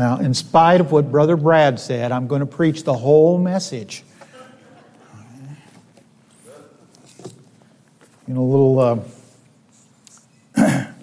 [0.00, 4.02] Now, in spite of what Brother Brad said, I'm going to preach the whole message.
[8.26, 8.78] You know, a little.
[8.78, 8.98] Uh,
[10.56, 10.94] there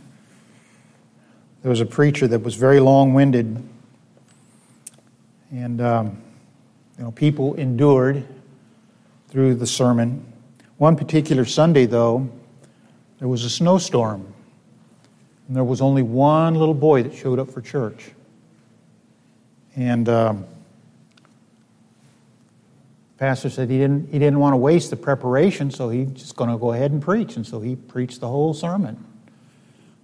[1.64, 3.64] was a preacher that was very long winded,
[5.52, 6.18] and um,
[6.98, 8.28] you know, people endured
[9.30, 10.26] through the sermon.
[10.78, 12.28] One particular Sunday, though,
[13.20, 14.34] there was a snowstorm,
[15.48, 18.14] and there was only one little boy that showed up for church.
[19.78, 20.46] And um,
[23.18, 26.50] pastor said he didn't, he didn't want to waste the preparation, so he's just going
[26.50, 27.36] to go ahead and preach.
[27.36, 29.06] And so he preached the whole sermon.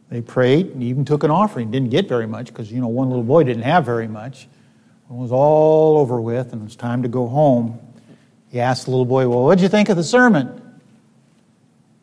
[0.10, 1.72] They prayed and even took an offering.
[1.72, 4.44] Didn't get very much because, you know, one little boy didn't have very much.
[5.10, 7.80] It was all over with and it was time to go home.
[8.50, 10.48] He asked the little boy, Well, what did you think of the sermon?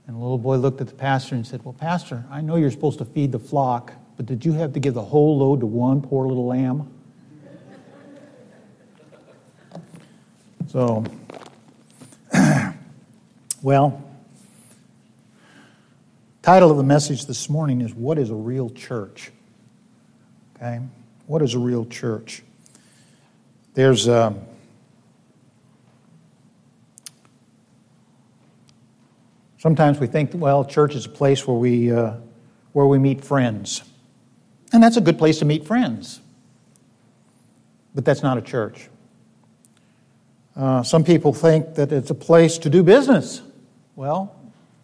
[0.09, 2.73] And the little boy looked at the pastor and said, Well, Pastor, I know you're
[2.73, 5.67] supposed to feed the flock, but did you have to give the whole load to
[5.67, 6.89] one poor little lamb?
[10.71, 11.05] So,
[13.61, 14.05] well,
[16.43, 19.33] title of the message this morning is What is a Real Church?
[20.55, 20.79] Okay?
[21.27, 22.45] What is a real church?
[23.75, 24.27] There's a.
[24.27, 24.43] Um,
[29.59, 32.15] sometimes we think, well, church is a place where we, uh,
[32.75, 33.83] where we meet friends.
[34.73, 36.21] And that's a good place to meet friends.
[37.93, 38.89] But that's not a church.
[40.57, 43.43] Uh, some people think that it's a place to do business.
[43.97, 44.35] Well,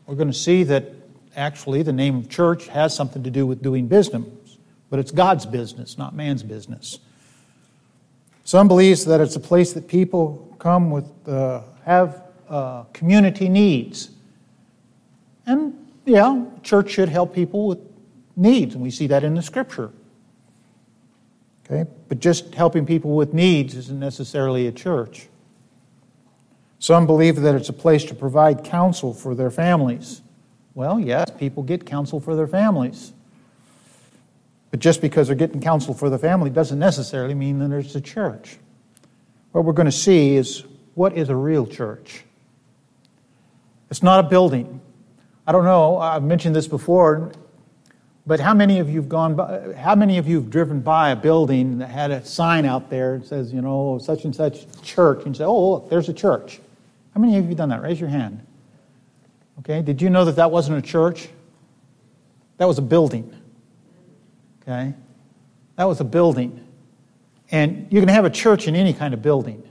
[0.06, 0.92] we're going to see that
[1.34, 4.24] actually the name of church has something to do with doing business,
[4.90, 6.98] but it's God's business, not man's business.
[8.44, 14.10] Some believe that it's a place that people come with, uh, have uh, community needs.
[15.46, 17.80] And yeah, church should help people with
[18.36, 19.90] needs, and we see that in the scripture.
[21.64, 21.90] Okay?
[22.08, 25.28] But just helping people with needs isn't necessarily a church.
[26.86, 30.22] Some believe that it's a place to provide counsel for their families.
[30.76, 33.12] Well, yes, people get counsel for their families.
[34.70, 38.00] But just because they're getting counsel for their family doesn't necessarily mean that there's a
[38.00, 38.58] church.
[39.50, 40.62] What we're going to see is
[40.94, 42.22] what is a real church?
[43.90, 44.80] It's not a building.
[45.44, 47.32] I don't know, I've mentioned this before,
[48.28, 51.10] but how many of you have gone by, how many of you have driven by
[51.10, 54.66] a building that had a sign out there that says, you know, such and such
[54.82, 56.60] church, and you say, oh, look, there's a church.
[57.16, 57.80] How many of you have done that?
[57.80, 58.46] Raise your hand.
[59.60, 61.30] Okay, did you know that that wasn't a church?
[62.58, 63.34] That was a building.
[64.60, 64.92] Okay,
[65.76, 66.62] that was a building.
[67.50, 69.66] And you can have a church in any kind of building.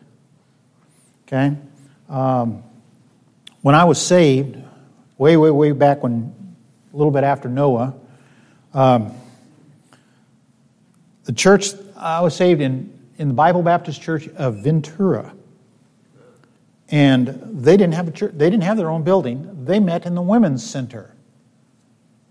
[1.28, 1.56] Okay,
[2.10, 2.64] um,
[3.62, 4.58] when I was saved,
[5.20, 6.34] way, way, way back when,
[6.92, 7.94] a little bit after Noah,
[8.74, 9.14] um,
[11.26, 15.35] the church I was saved in in the Bible Baptist Church of Ventura.
[16.90, 17.28] And
[17.64, 19.66] they didn't have a church, they didn't have their own building.
[19.66, 21.16] They met in the women's center.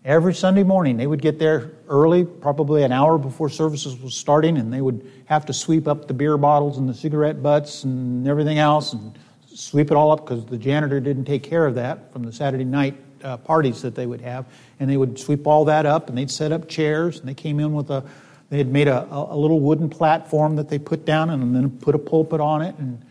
[0.05, 4.59] Every Sunday morning, they would get there early, probably an hour before services was starting,
[4.59, 8.29] and they would have to sweep up the beer bottles and the cigarette butts and
[8.29, 9.19] everything else and
[9.55, 12.65] sweep it all up because the janitor didn't take care of that from the Saturday
[12.65, 14.45] night uh, parties that they would have.
[14.79, 17.59] And they would sweep all that up and they'd set up chairs and they came
[17.59, 18.05] in with a,
[18.51, 21.95] they had made a, a little wooden platform that they put down and then put
[21.95, 23.03] a pulpit on it and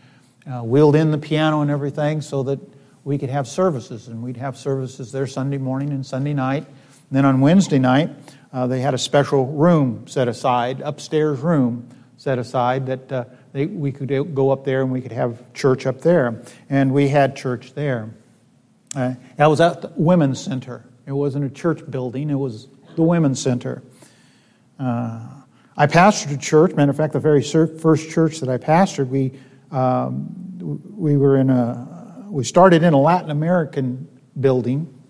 [0.50, 2.58] uh, wheeled in the piano and everything so that
[3.04, 4.08] we could have services.
[4.08, 6.66] And we'd have services there Sunday morning and Sunday night.
[6.66, 8.10] And then on Wednesday night,
[8.52, 13.66] uh, they had a special room set aside, upstairs room set aside that uh, they,
[13.66, 16.42] we could go up there and we could have church up there.
[16.70, 18.10] And we had church there.
[18.94, 20.84] Uh, that was at the Women's Center.
[21.06, 23.82] It wasn't a church building, it was the Women's Center.
[24.78, 25.20] Uh,
[25.76, 26.74] I pastored a church.
[26.74, 29.32] Matter of fact, the very first church that I pastored, we
[29.74, 30.56] um,
[30.96, 34.08] we were in a, we started in a Latin American
[34.38, 35.02] building,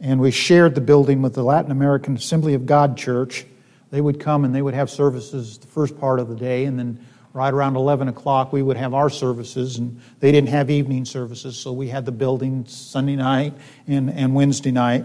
[0.00, 3.44] and we shared the building with the Latin American Assembly of God Church.
[3.90, 6.78] They would come and they would have services the first part of the day, and
[6.78, 7.04] then
[7.34, 11.58] right around 11 o'clock we would have our services, and they didn't have evening services,
[11.58, 13.52] so we had the building Sunday night
[13.86, 15.04] and, and Wednesday night.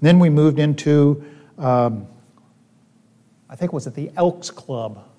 [0.00, 1.22] then we moved into,
[1.58, 2.06] um,
[3.50, 5.09] I think it was at the Elks Club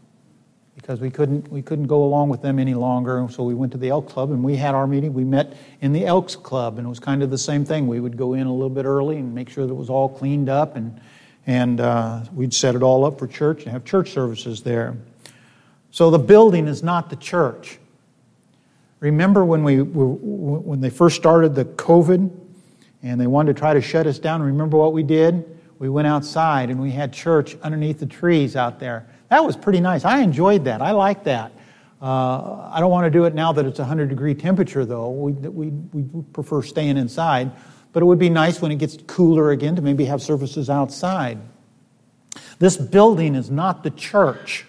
[0.75, 3.27] because we couldn't, we couldn't go along with them any longer.
[3.29, 5.13] So we went to the Elk Club and we had our meeting.
[5.13, 7.87] We met in the Elks Club and it was kind of the same thing.
[7.87, 10.09] We would go in a little bit early and make sure that it was all
[10.09, 10.99] cleaned up and,
[11.45, 14.97] and uh, we'd set it all up for church and have church services there.
[15.91, 17.77] So the building is not the church.
[19.01, 22.31] Remember when, we, when they first started the COVID
[23.03, 24.41] and they wanted to try to shut us down?
[24.41, 25.59] Remember what we did?
[25.79, 29.07] We went outside and we had church underneath the trees out there.
[29.31, 30.03] That was pretty nice.
[30.03, 30.81] I enjoyed that.
[30.81, 31.53] I like that.
[32.01, 35.09] Uh, I don't want to do it now that it's 100 degree temperature, though.
[35.09, 37.49] We, we, we prefer staying inside.
[37.93, 41.39] But it would be nice when it gets cooler again to maybe have services outside.
[42.59, 44.65] This building is not the church.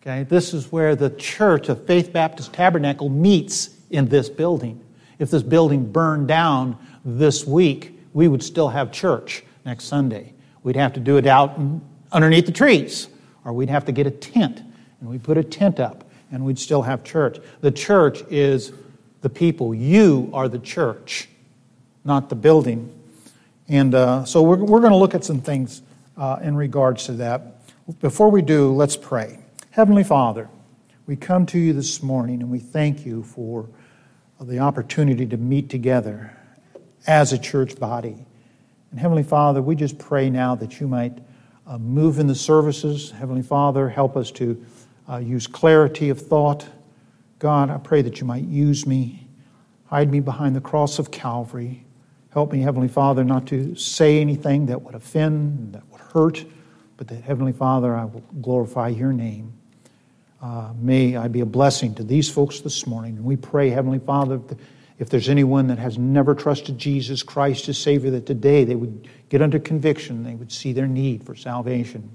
[0.00, 4.82] Okay, this is where the church of Faith Baptist Tabernacle meets in this building.
[5.18, 10.32] If this building burned down this week, we would still have church next Sunday.
[10.62, 11.60] We'd have to do it out
[12.12, 13.08] underneath the trees,
[13.46, 14.60] or we'd have to get a tent
[15.00, 17.38] and we put a tent up and we'd still have church.
[17.60, 18.72] The church is
[19.22, 19.72] the people.
[19.72, 21.28] You are the church,
[22.04, 22.92] not the building.
[23.68, 25.80] And uh, so we're, we're going to look at some things
[26.16, 27.62] uh, in regards to that.
[28.00, 29.38] Before we do, let's pray.
[29.70, 30.48] Heavenly Father,
[31.06, 33.68] we come to you this morning and we thank you for
[34.40, 36.36] the opportunity to meet together
[37.06, 38.26] as a church body.
[38.90, 41.18] And Heavenly Father, we just pray now that you might
[41.66, 43.10] uh, move in the services.
[43.10, 44.64] Heavenly Father, help us to
[45.08, 46.66] uh, use clarity of thought.
[47.38, 49.26] God, I pray that you might use me,
[49.86, 51.84] hide me behind the cross of Calvary.
[52.30, 56.44] Help me, Heavenly Father, not to say anything that would offend, that would hurt,
[56.96, 59.52] but that, Heavenly Father, I will glorify your name.
[60.42, 63.16] Uh, may I be a blessing to these folks this morning.
[63.16, 64.40] And we pray, Heavenly Father,
[64.98, 69.08] if there's anyone that has never trusted Jesus Christ as Savior, that today they would
[69.28, 72.10] get under conviction, they would see their need for salvation.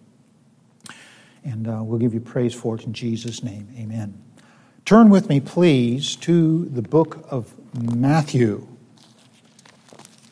[1.44, 3.68] And uh, we'll give you praise for it in Jesus' name.
[3.78, 4.20] Amen.
[4.86, 7.54] Turn with me, please, to the book of
[7.96, 8.68] Matthew.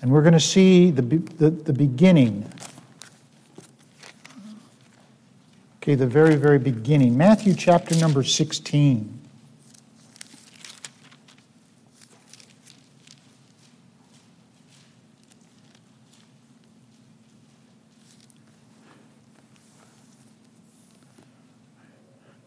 [0.02, 2.52] And we're going to see the, the, the beginning.
[5.78, 7.18] Okay, the very, very beginning.
[7.18, 9.19] Matthew chapter number 16.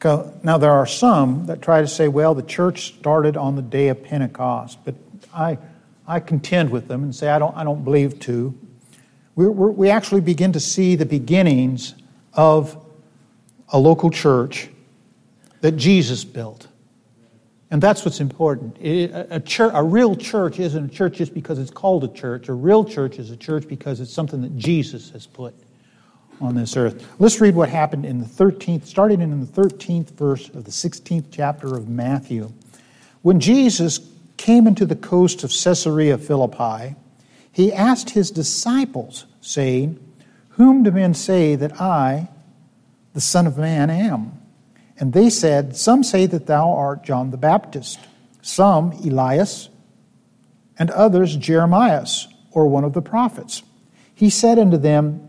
[0.05, 3.89] Now, there are some that try to say, well, the church started on the day
[3.89, 4.95] of Pentecost, but
[5.35, 5.59] I,
[6.07, 8.55] I contend with them and say, I don't, I don't believe to.
[9.35, 11.95] we we actually begin to see the beginnings
[12.35, 12.77] of
[13.69, 14.69] a local church
[15.61, 16.69] that Jesus built.
[17.71, 18.77] And that's what's important.
[18.83, 22.51] a, church, a real church isn't a church just because it's called a church.
[22.51, 25.55] A real church is a church because it's something that Jesus has put
[26.43, 27.09] on this earth.
[27.19, 31.27] Let's read what happened in the 13th, starting in the 13th verse of the 16th
[31.31, 32.53] chapter of Matthew.
[33.23, 34.01] When Jesus
[34.37, 36.97] came into the coast of Caesarea Philippi,
[37.53, 39.99] he asked his disciples, saying,
[40.51, 42.29] Whom do men say that I,
[43.15, 44.33] the Son of Man, am?
[44.99, 48.01] And they said, Some say that thou art John the Baptist,
[48.41, 49.69] some Elias,
[50.79, 52.07] and others Jeremiah,
[52.51, 53.63] or one of the prophets.
[54.15, 55.29] He said unto them,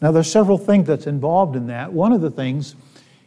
[0.00, 1.92] Now, there's several things that's involved in that.
[1.92, 2.74] One of the things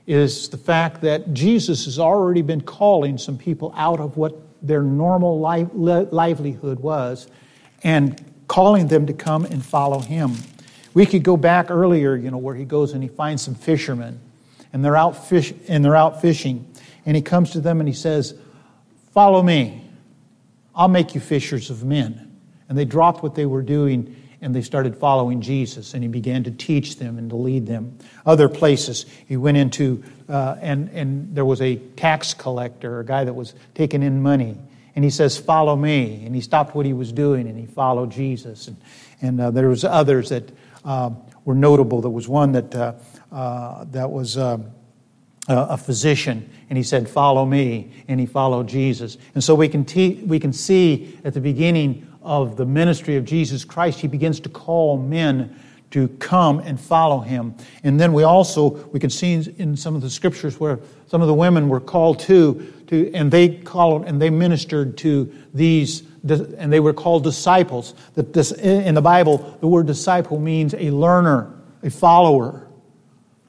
[0.07, 4.81] is the fact that Jesus has already been calling some people out of what their
[4.81, 7.27] normal life, livelihood was
[7.83, 10.36] and calling them to come and follow him.
[10.93, 14.19] We could go back earlier, you know, where he goes and he finds some fishermen
[14.71, 16.67] and they're out fish and they're out fishing
[17.05, 18.36] and he comes to them and he says,
[19.12, 19.81] "Follow me.
[20.75, 22.31] I'll make you fishers of men."
[22.69, 26.43] And they dropped what they were doing and they started following Jesus, and he began
[26.43, 27.97] to teach them and to lead them.
[28.25, 33.23] Other places, he went into, uh, and, and there was a tax collector, a guy
[33.23, 34.57] that was taking in money,
[34.95, 36.23] and he says, Follow me.
[36.25, 38.67] And he stopped what he was doing and he followed Jesus.
[38.67, 38.77] And,
[39.21, 40.51] and uh, there was others that
[40.85, 41.12] uh,
[41.45, 42.01] were notable.
[42.01, 42.93] There was one that, uh,
[43.31, 44.71] uh, that was um,
[45.47, 47.91] a physician, and he said, Follow me.
[48.07, 49.17] And he followed Jesus.
[49.33, 53.25] And so we can, te- we can see at the beginning of the ministry of
[53.25, 55.60] Jesus Christ, he begins to call men
[55.94, 57.53] to come and follow him.
[57.84, 61.27] And then we also we can see in some of the scriptures where some of
[61.27, 66.74] the women were called to, to and they called and they ministered to these and
[66.74, 67.94] they were called disciples.
[68.15, 71.53] That this in the Bible, the word disciple means a learner,
[71.84, 72.68] a follower.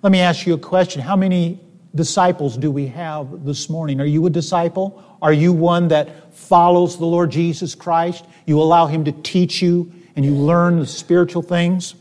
[0.02, 1.00] Let me ask you a question.
[1.00, 1.63] How many
[1.94, 4.00] disciples do we have this morning?
[4.00, 5.02] Are you a disciple?
[5.22, 8.24] Are you one that follows the Lord Jesus Christ?
[8.46, 11.94] You allow Him to teach you and you learn the spiritual things?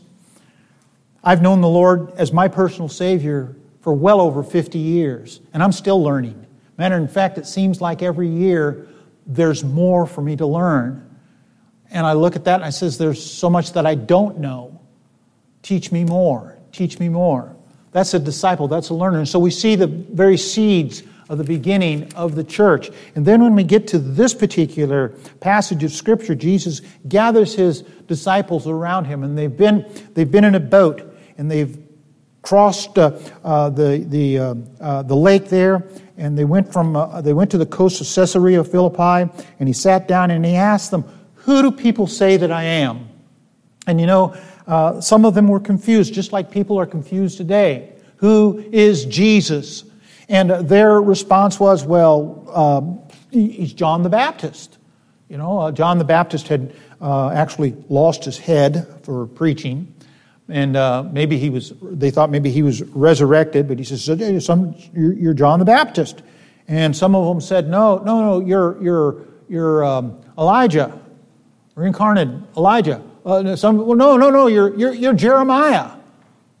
[1.22, 5.72] I've known the Lord as my personal Savior for well over 50 years, and I'm
[5.72, 6.46] still learning.
[6.76, 8.88] Matter of fact, it seems like every year
[9.26, 11.00] there's more for me to learn.
[11.90, 14.80] And I look at that and I says, There's so much that I don't know.
[15.62, 16.58] Teach me more.
[16.72, 17.53] Teach me more.
[17.94, 19.18] That's a disciple, that's a learner.
[19.18, 22.90] And so we see the very seeds of the beginning of the church.
[23.14, 28.66] And then when we get to this particular passage of Scripture, Jesus gathers his disciples
[28.66, 31.78] around him, and they've been, they've been in a boat, and they've
[32.42, 37.20] crossed uh, uh, the, the, uh, uh, the lake there, and they went, from, uh,
[37.20, 40.90] they went to the coast of Caesarea Philippi, and he sat down and he asked
[40.90, 43.08] them, Who do people say that I am?
[43.86, 44.36] And you know,
[44.66, 47.92] uh, some of them were confused, just like people are confused today.
[48.16, 49.84] Who is Jesus?
[50.28, 54.78] And their response was, Well, um, he's John the Baptist.
[55.28, 59.94] You know, John the Baptist had actually lost his head for preaching
[60.48, 64.04] and uh, maybe he was they thought maybe he was resurrected but he says
[64.44, 66.22] some, you're, you're, john the baptist
[66.68, 70.98] and some of them said no no no you're you're you're um, elijah
[71.74, 75.92] reincarnated elijah uh, some well no no no you're you're, you're jeremiah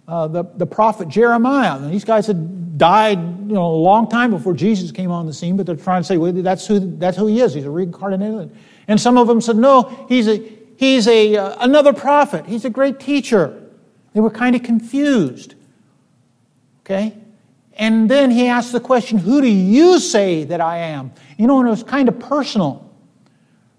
[0.08, 4.30] uh, the, the prophet jeremiah and these guys had died you know a long time
[4.30, 7.16] before jesus came on the scene but they're trying to say well, that's who that's
[7.16, 8.54] who he is he's a reincarnated
[8.88, 10.42] and some of them said no he's a
[10.76, 13.60] he's a uh, another prophet he's a great teacher
[14.14, 15.54] they were kind of confused.
[16.80, 17.14] Okay?
[17.74, 21.12] And then he asked the question, Who do you say that I am?
[21.36, 22.88] You know, and it was kind of personal.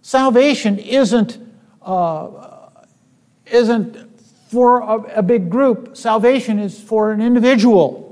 [0.01, 1.39] Salvation isn't,
[1.81, 2.54] uh,
[3.55, 3.97] isn't
[4.49, 8.03] for a, a big group, salvation is for an individual.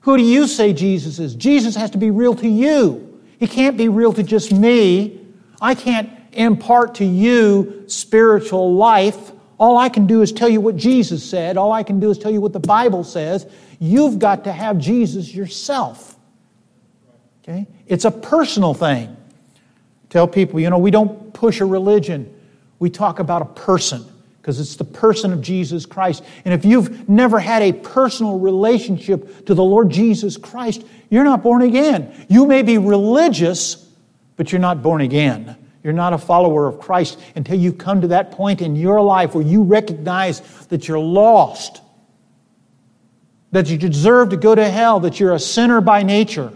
[0.00, 1.34] Who do you say Jesus is?
[1.34, 3.20] Jesus has to be real to you.
[3.38, 5.20] He can't be real to just me.
[5.60, 9.32] I can't impart to you spiritual life.
[9.58, 11.56] All I can do is tell you what Jesus said.
[11.56, 13.46] All I can do is tell you what the Bible says.
[13.78, 16.16] You've got to have Jesus yourself.
[17.42, 17.66] Okay?
[17.86, 19.16] It's a personal thing.
[20.10, 22.32] Tell people, you know, we don't push a religion.
[22.78, 24.04] We talk about a person
[24.40, 26.22] because it's the person of Jesus Christ.
[26.44, 31.42] And if you've never had a personal relationship to the Lord Jesus Christ, you're not
[31.42, 32.26] born again.
[32.28, 33.88] You may be religious,
[34.36, 35.56] but you're not born again.
[35.82, 39.34] You're not a follower of Christ until you come to that point in your life
[39.34, 41.80] where you recognize that you're lost,
[43.52, 46.52] that you deserve to go to hell, that you're a sinner by nature,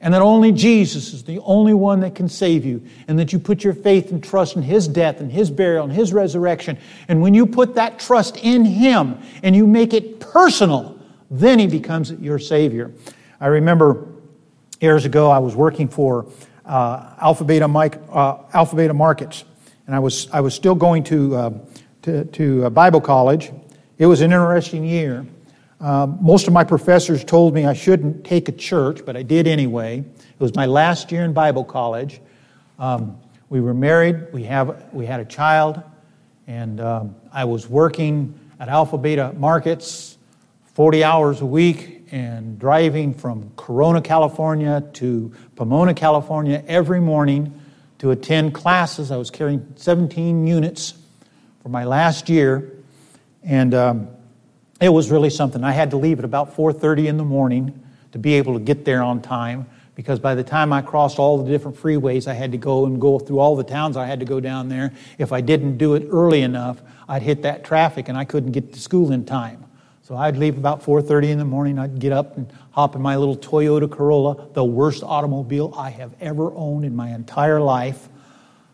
[0.00, 3.38] and that only Jesus is the only one that can save you, and that you
[3.38, 6.78] put your faith and trust in His death and His burial and His resurrection.
[7.08, 10.98] And when you put that trust in Him and you make it personal,
[11.30, 12.92] then He becomes your Savior.
[13.40, 14.06] I remember
[14.80, 16.26] years ago, I was working for
[16.64, 19.44] uh, Alpha, Beta, Mike, uh, Alpha Beta Markets.
[19.86, 21.50] And I was, I was still going to, uh,
[22.02, 23.50] to, to Bible college.
[23.98, 25.26] It was an interesting year.
[25.80, 29.46] Um, most of my professors told me I shouldn't take a church, but I did
[29.46, 29.98] anyway.
[29.98, 32.20] It was my last year in Bible college.
[32.78, 33.18] Um,
[33.48, 35.82] we were married, we, have, we had a child,
[36.46, 40.18] and um, I was working at Alpha Beta Markets
[40.74, 47.58] 40 hours a week and driving from Corona, California to Pomona, California every morning
[47.98, 49.10] to attend classes.
[49.10, 50.94] I was carrying 17 units
[51.62, 52.70] for my last year,
[53.42, 54.08] and um,
[54.80, 55.62] it was really something.
[55.62, 57.78] I had to leave at about 4:30 in the morning
[58.12, 61.36] to be able to get there on time because by the time I crossed all
[61.36, 64.18] the different freeways, I had to go and go through all the towns I had
[64.20, 64.92] to go down there.
[65.18, 68.72] If I didn't do it early enough, I'd hit that traffic and I couldn't get
[68.72, 69.64] to school in time.
[70.02, 71.78] So I'd leave about 4:30 in the morning.
[71.78, 76.14] I'd get up and hop in my little Toyota Corolla, the worst automobile I have
[76.20, 78.08] ever owned in my entire life.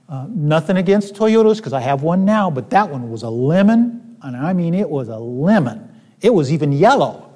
[0.08, 4.16] Uh, nothing against Toyotas because I have one now, but that one was a lemon,
[4.22, 5.95] and I mean it was a lemon.
[6.26, 7.30] It was even yellow.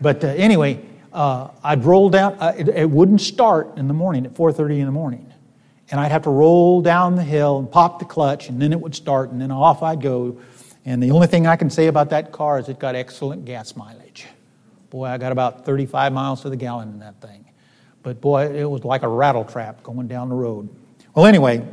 [0.00, 0.80] But uh, anyway,
[1.12, 2.36] uh, I'd roll down.
[2.38, 5.32] Uh, it, it wouldn't start in the morning at 4:30 in the morning,
[5.90, 8.80] and I'd have to roll down the hill and pop the clutch, and then it
[8.80, 10.38] would start, and then off I'd go
[10.84, 13.74] and the only thing I can say about that car is it got excellent gas
[13.74, 14.26] mileage.
[14.90, 17.44] Boy, I got about 35 miles to the gallon in that thing.
[18.02, 20.68] But boy, it was like a rattle trap going down the road.
[21.14, 21.66] Well, anyway,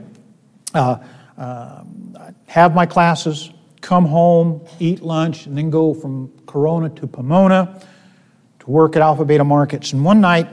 [0.74, 0.98] uh,
[1.38, 1.84] uh,
[2.48, 7.82] have my classes, come home, eat lunch, and then go from Corona to Pomona
[8.60, 9.92] to work at Alpha Beta Markets.
[9.92, 10.48] And one night,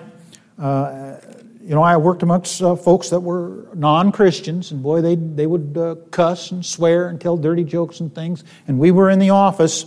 [0.59, 1.17] uh,
[1.61, 5.47] you know, I worked amongst uh, folks that were non Christians, and boy, they, they
[5.47, 8.43] would uh, cuss and swear and tell dirty jokes and things.
[8.67, 9.85] And we were in the office,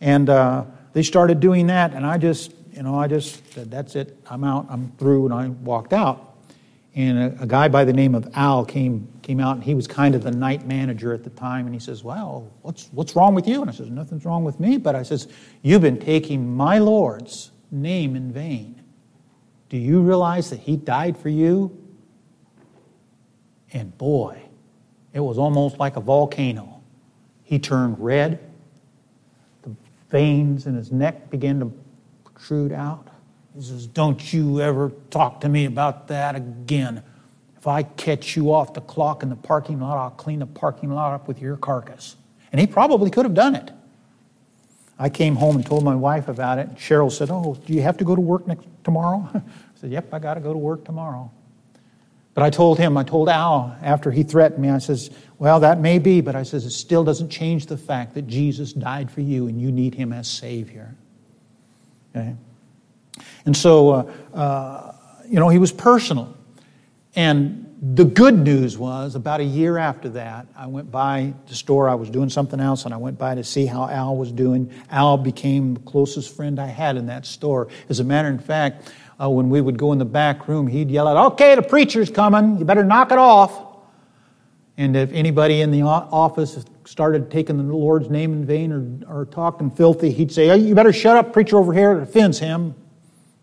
[0.00, 3.96] and uh, they started doing that, and I just, you know, I just said, that's
[3.96, 6.38] it, I'm out, I'm through, and I walked out.
[6.94, 9.86] And a, a guy by the name of Al came, came out and he was
[9.86, 13.32] kind of the night manager at the time and he says well what's, what's wrong
[13.32, 13.60] with you?
[13.60, 15.28] And i says nothing's wrong with me but i says
[15.62, 18.82] you've been taking my lord's name in vain.
[19.68, 21.78] Do you realize that he died for you?
[23.72, 24.42] And boy
[25.12, 26.82] it was almost like a volcano.
[27.44, 28.40] He turned red.
[29.62, 29.70] The
[30.08, 31.72] veins in his neck began to
[32.24, 33.06] protrude out.
[33.54, 37.04] He says don't you ever talk to me about that again
[37.60, 40.90] if I catch you off the clock in the parking lot, I'll clean the parking
[40.90, 42.16] lot up with your carcass.
[42.52, 43.70] And he probably could have done it.
[44.98, 46.74] I came home and told my wife about it.
[46.76, 49.28] Cheryl said, Oh, do you have to go to work next tomorrow?
[49.34, 49.42] I
[49.74, 51.30] said, Yep, I got to go to work tomorrow.
[52.32, 55.80] But I told him, I told Al after he threatened me, I says, Well, that
[55.80, 59.20] may be, but I says, it still doesn't change the fact that Jesus died for
[59.20, 60.94] you and you need him as Savior.
[62.16, 62.34] Okay?
[63.44, 64.96] And so, uh, uh,
[65.28, 66.36] you know, he was personal.
[67.16, 71.88] And the good news was about a year after that, I went by the store.
[71.88, 74.70] I was doing something else, and I went by to see how Al was doing.
[74.90, 77.68] Al became the closest friend I had in that store.
[77.88, 80.90] As a matter of fact, uh, when we would go in the back room, he'd
[80.90, 82.58] yell out, Okay, the preacher's coming.
[82.58, 83.66] You better knock it off.
[84.76, 89.26] And if anybody in the office started taking the Lord's name in vain or, or
[89.26, 91.92] talking filthy, he'd say, You better shut up, preacher over here.
[91.92, 92.74] It offends him.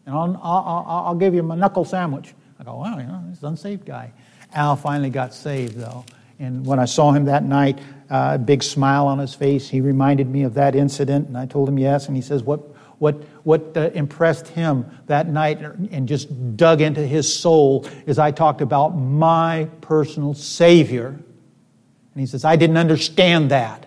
[0.05, 2.33] And I'll, I'll, I'll give you my knuckle sandwich.
[2.59, 4.11] I go, wow, you know, this unsaved guy.
[4.53, 6.05] Al finally got saved, though.
[6.39, 9.81] And when I saw him that night, uh, a big smile on his face, he
[9.81, 11.27] reminded me of that incident.
[11.27, 12.07] And I told him yes.
[12.07, 12.59] And he says, What,
[12.99, 18.31] what, what uh, impressed him that night and just dug into his soul is I
[18.31, 21.07] talked about my personal Savior.
[21.07, 23.83] And he says, I didn't understand that.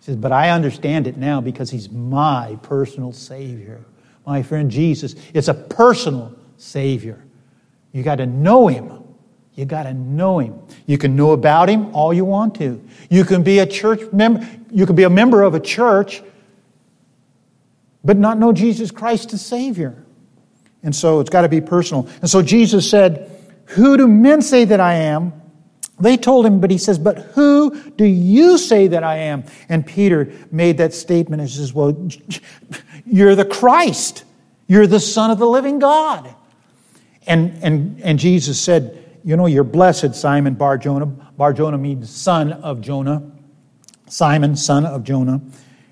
[0.00, 3.84] He says, But I understand it now because he's my personal Savior.
[4.24, 7.23] My friend Jesus, it's a personal Savior.
[7.94, 9.04] You got to know him.
[9.54, 10.60] You got to know him.
[10.84, 12.84] You can know about him all you want to.
[13.08, 16.20] You can be a church member, you can be a member of a church,
[18.04, 20.04] but not know Jesus Christ as Savior.
[20.82, 22.08] And so it's got to be personal.
[22.20, 23.30] And so Jesus said,
[23.66, 25.32] Who do men say that I am?
[26.00, 29.44] They told him, but he says, But who do you say that I am?
[29.68, 32.08] And Peter made that statement and says, Well,
[33.06, 34.24] you're the Christ.
[34.66, 36.34] You're the Son of the living God.
[37.26, 41.06] And, and, and Jesus said, You know, you're blessed, Simon Bar Jonah.
[41.06, 43.30] Bar Jonah means son of Jonah.
[44.06, 45.40] Simon, son of Jonah.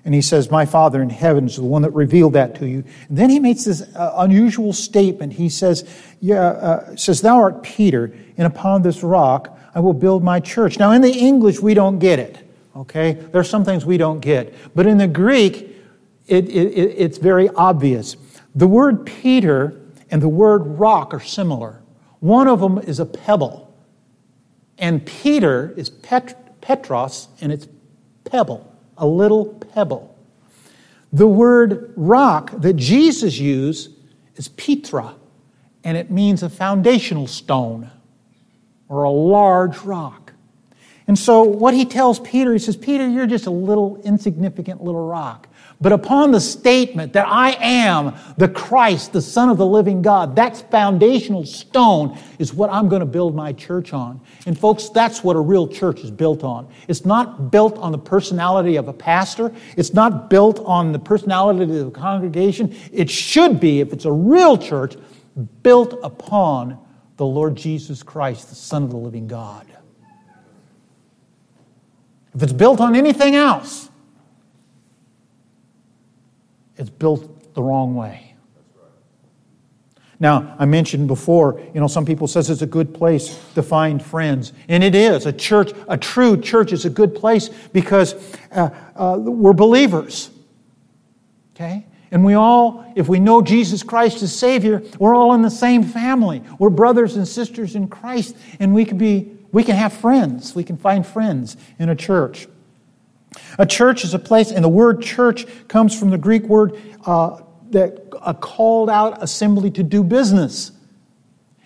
[0.05, 2.83] And he says, My Father in heaven is the one that revealed that to you.
[3.07, 5.33] And then he makes this uh, unusual statement.
[5.33, 10.23] He says, yeah, uh, says, Thou art Peter, and upon this rock I will build
[10.23, 10.77] my church.
[10.77, 12.37] Now, in the English, we don't get it.
[12.75, 13.13] Okay?
[13.13, 14.53] There are some things we don't get.
[14.75, 15.69] But in the Greek,
[16.27, 18.17] it, it, it's very obvious.
[18.55, 19.79] The word Peter
[20.13, 21.81] and the word rock are similar.
[22.19, 23.75] One of them is a pebble,
[24.77, 27.67] and Peter is pet- Petros, and it's
[28.23, 30.15] pebble, a little pebble.
[31.11, 33.89] The word rock that Jesus used
[34.35, 35.15] is Petra,
[35.83, 37.89] and it means a foundational stone
[38.89, 40.33] or a large rock.
[41.07, 45.07] And so, what he tells Peter, he says, Peter, you're just a little insignificant little
[45.07, 45.47] rock.
[45.83, 50.33] But upon the statement that I am the Christ, the Son of the living God,
[50.37, 54.21] that foundational stone is what I'm going to build my church on.
[54.45, 56.69] And folks, that's what a real church is built on.
[56.87, 59.53] It's not built on the personality of a pastor.
[59.75, 62.73] It's not built on the personality of the congregation.
[62.93, 64.95] It should be, if it's a real church,
[65.63, 66.79] built upon
[67.17, 69.67] the Lord Jesus Christ, the Son of the living God.
[72.33, 73.89] If it's built on anything else,
[76.77, 78.33] it's built the wrong way.
[80.19, 84.01] Now, I mentioned before, you know, some people says it's a good place to find
[84.01, 85.25] friends, and it is.
[85.25, 88.15] A church, a true church, is a good place because
[88.51, 90.29] uh, uh, we're believers.
[91.53, 95.51] Okay, and we all, if we know Jesus Christ as Savior, we're all in the
[95.51, 96.41] same family.
[96.57, 100.55] We're brothers and sisters in Christ, and we can be, we can have friends.
[100.55, 102.47] We can find friends in a church.
[103.57, 107.41] A church is a place, and the word church comes from the Greek word uh,
[107.71, 110.71] that a called out assembly to do business.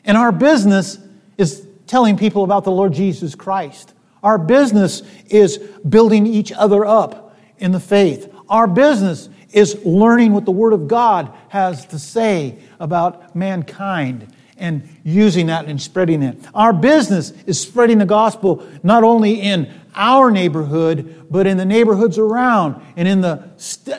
[0.05, 0.99] And our business
[1.37, 3.93] is telling people about the Lord Jesus Christ.
[4.23, 8.33] Our business is building each other up in the faith.
[8.49, 14.87] Our business is learning what the Word of God has to say about mankind and
[15.03, 16.37] using that and spreading it.
[16.53, 22.17] Our business is spreading the gospel not only in our neighborhood, but in the neighborhoods
[22.17, 23.49] around and in the,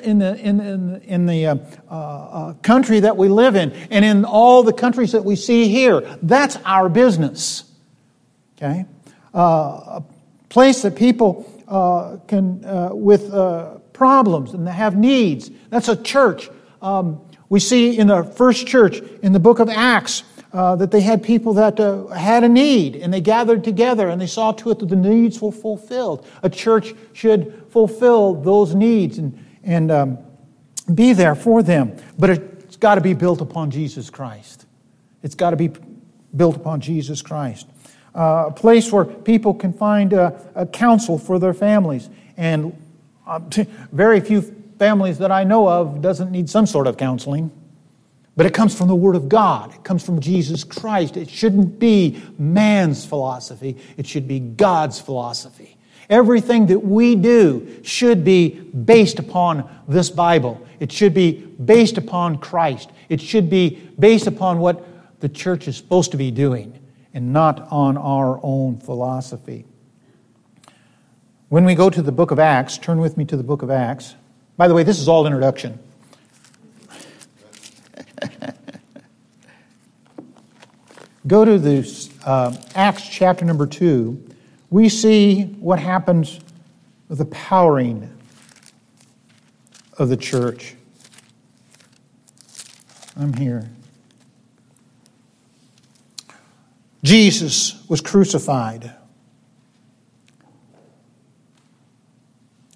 [0.03, 1.57] in the, in, in, in the uh,
[1.91, 5.69] uh, uh, country that we live in and in all the countries that we see
[5.69, 6.01] here.
[6.23, 7.65] That's our business.
[8.57, 8.87] Okay?
[9.35, 10.05] uh, a
[10.49, 13.31] place that people uh, can, uh, with
[13.93, 15.51] problems and have needs.
[15.71, 16.49] That's a church.
[16.81, 21.01] Um, we see in the first church in the book of Acts uh, that they
[21.01, 24.71] had people that uh, had a need and they gathered together and they saw to
[24.71, 26.27] it that the needs were fulfilled.
[26.43, 30.19] A church should fulfill those needs and, and um,
[30.95, 31.95] be there for them.
[32.19, 34.67] But it's got to be built upon Jesus Christ.
[35.23, 35.71] It's got to be
[36.35, 37.67] built upon Jesus Christ.
[38.15, 42.09] Uh, a place where people can find a, counsel for their families.
[42.37, 42.75] And
[43.27, 43.41] uh,
[43.93, 44.43] very few
[44.79, 47.51] families that I know of doesn't need some sort of counseling.
[48.39, 49.75] But it comes from the Word of God.
[49.75, 51.17] It comes from Jesus Christ.
[51.17, 53.77] It shouldn't be man's philosophy.
[53.97, 55.77] It should be God's philosophy.
[56.09, 60.65] Everything that we do should be based upon this Bible.
[60.79, 62.91] It should be based upon Christ.
[63.09, 64.87] It should be based upon what
[65.19, 66.79] the church is supposed to be doing
[67.15, 69.65] and not on our own philosophy.
[71.49, 73.71] When we go to the book of Acts, turn with me to the book of
[73.73, 74.15] Acts.
[74.57, 75.81] By the way, this is all introduction.
[81.27, 84.25] Go to the uh, Acts chapter number 2.
[84.71, 86.41] We see what happens
[87.09, 88.11] with the powering
[89.99, 90.75] of the church.
[93.17, 93.69] I'm here.
[97.03, 98.93] Jesus was crucified.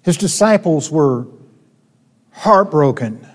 [0.03, 1.27] His disciples were
[2.31, 3.25] heartbroken.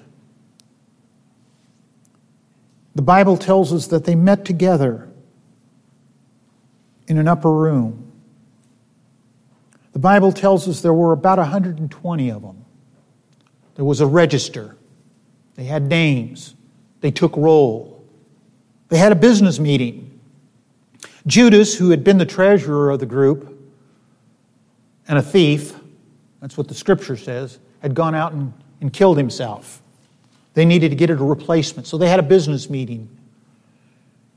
[2.98, 5.08] The Bible tells us that they met together
[7.06, 8.10] in an upper room.
[9.92, 12.64] The Bible tells us there were about 120 of them.
[13.76, 14.76] There was a register.
[15.54, 16.56] They had names.
[17.00, 18.04] They took roll.
[18.88, 20.18] They had a business meeting.
[21.24, 23.70] Judas, who had been the treasurer of the group
[25.06, 25.72] and a thief,
[26.40, 29.82] that's what the scripture says, had gone out and, and killed himself.
[30.58, 31.86] They needed to get it a replacement.
[31.86, 33.08] So they had a business meeting.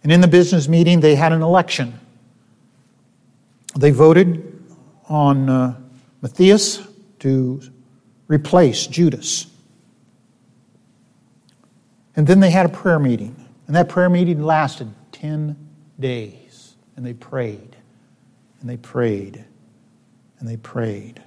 [0.04, 2.00] And in the business meeting, they had an election.
[3.76, 4.64] They voted
[5.10, 5.82] on uh,
[6.22, 6.88] Matthias
[7.22, 7.64] to
[8.28, 9.48] replace Judas.
[12.16, 13.36] And then they had a prayer meeting.
[13.66, 15.58] And that prayer meeting lasted 10
[16.00, 16.76] days.
[16.96, 17.76] And they prayed.
[18.60, 19.44] And they prayed.
[20.38, 21.20] And they prayed.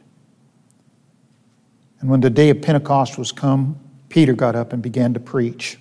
[1.98, 3.80] And when the day of Pentecost was come,
[4.14, 5.76] Peter got up and began to preach.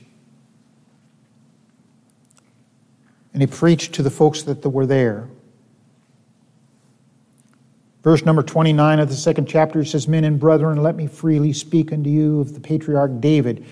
[3.31, 5.29] And he preached to the folks that were there.
[8.01, 11.93] Verse number 29 of the second chapter says, Men and brethren, let me freely speak
[11.93, 13.67] unto you of the patriarch David.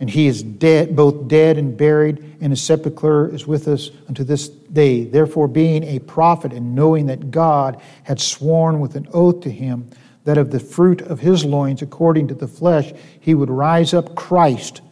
[0.00, 4.24] And he is dead, both dead and buried, and his sepulchre is with us unto
[4.24, 5.04] this day.
[5.04, 9.90] Therefore, being a prophet and knowing that God had sworn with an oath to him
[10.24, 14.14] that of the fruit of his loins, according to the flesh, he would rise up
[14.14, 14.82] Christ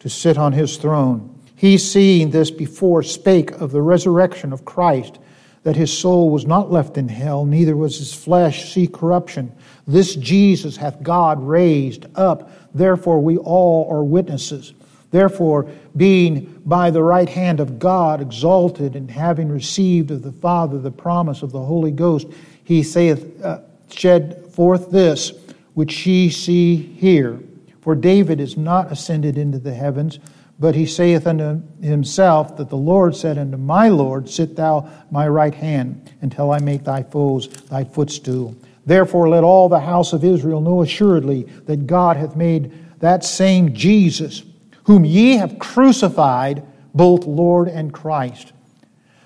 [0.00, 1.32] to sit on his throne.
[1.54, 5.18] He, seeing this before, spake of the resurrection of Christ,
[5.62, 9.52] that his soul was not left in hell, neither was his flesh see corruption.
[9.86, 14.74] This Jesus hath God raised up, therefore we all are witnesses.
[15.10, 20.78] Therefore, being by the right hand of God exalted, and having received of the Father
[20.78, 22.26] the promise of the Holy Ghost,
[22.64, 25.32] he saith, uh, shed forth this
[25.74, 27.38] which ye see here.
[27.82, 30.18] For David is not ascended into the heavens,
[30.58, 35.28] but he saith unto himself that the Lord said unto my Lord, Sit thou my
[35.28, 38.56] right hand until I make thy foes thy footstool.
[38.86, 43.74] Therefore let all the house of Israel know assuredly that God hath made that same
[43.74, 44.42] Jesus,
[44.84, 46.64] whom ye have crucified,
[46.94, 48.54] both Lord and Christ.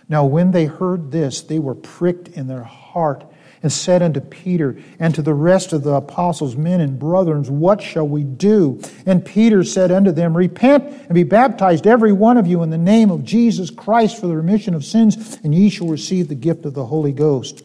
[0.08, 3.29] Now when they heard this, they were pricked in their heart
[3.62, 7.82] and said unto Peter and to the rest of the apostles, men and brethren, What
[7.82, 8.80] shall we do?
[9.06, 12.78] And Peter said unto them, Repent and be baptized, every one of you, in the
[12.78, 16.64] name of Jesus Christ for the remission of sins, and ye shall receive the gift
[16.64, 17.64] of the Holy Ghost.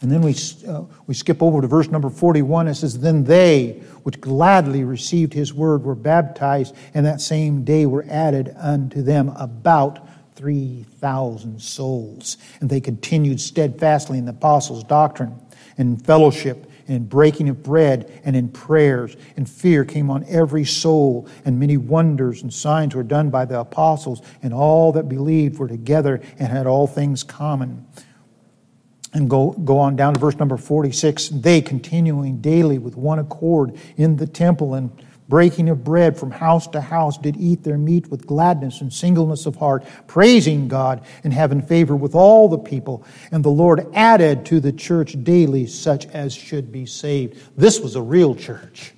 [0.00, 0.36] And then we,
[0.68, 2.68] uh, we skip over to verse number 41.
[2.68, 7.86] It says, Then they which gladly received his word were baptized, and that same day
[7.86, 10.03] were added unto them about
[10.36, 12.36] 3,000 souls.
[12.60, 15.38] And they continued steadfastly in the apostles' doctrine
[15.78, 19.16] and fellowship and in breaking of bread and in prayers.
[19.36, 23.60] And fear came on every soul, and many wonders and signs were done by the
[23.60, 27.86] apostles, and all that believed were together and had all things common.
[29.12, 31.28] And go, go on down to verse number 46.
[31.28, 34.90] They continuing daily with one accord in the temple and
[35.28, 39.46] breaking of bread from house to house, did eat their meat with gladness and singleness
[39.46, 43.04] of heart, praising God and having favor with all the people.
[43.32, 47.40] And the Lord added to the church daily such as should be saved.
[47.56, 48.92] This was a real church.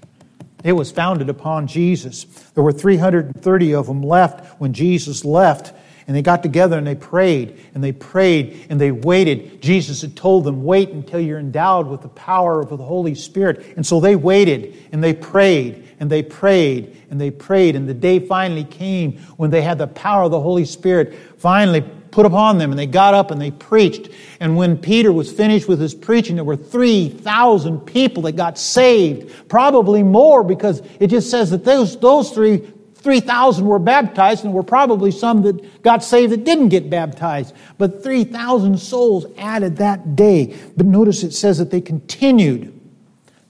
[0.65, 2.25] It was founded upon Jesus.
[2.55, 5.73] There were 330 of them left when Jesus left.
[6.07, 9.61] And they got together and they prayed and they prayed and they waited.
[9.61, 13.75] Jesus had told them, wait until you're endowed with the power of the Holy Spirit.
[13.77, 17.75] And so they waited and they prayed and they prayed and they prayed.
[17.75, 21.83] And the day finally came when they had the power of the Holy Spirit finally
[22.13, 24.09] put upon them and they got up and they preached.
[24.41, 29.49] And when Peter was finished with his preaching, there were 3,000 people that got saved,
[29.49, 32.73] probably more because it just says that those, those three
[33.07, 37.55] 3,000 were baptized, and there were probably some that got saved that didn't get baptized.
[37.79, 40.57] But 3,000 souls added that day.
[40.77, 42.77] But notice it says that they continued.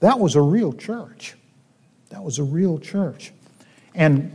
[0.00, 1.36] That was a real church.
[2.10, 3.32] That was a real church.
[3.94, 4.30] And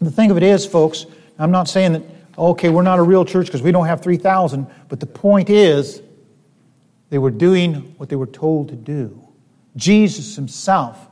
[0.00, 1.06] the thing of it is, folks,
[1.38, 2.02] I'm not saying that,
[2.36, 6.02] okay, we're not a real church because we don't have 3,000, but the point is,
[7.10, 9.22] they were doing what they were told to do.
[9.76, 11.06] Jesus himself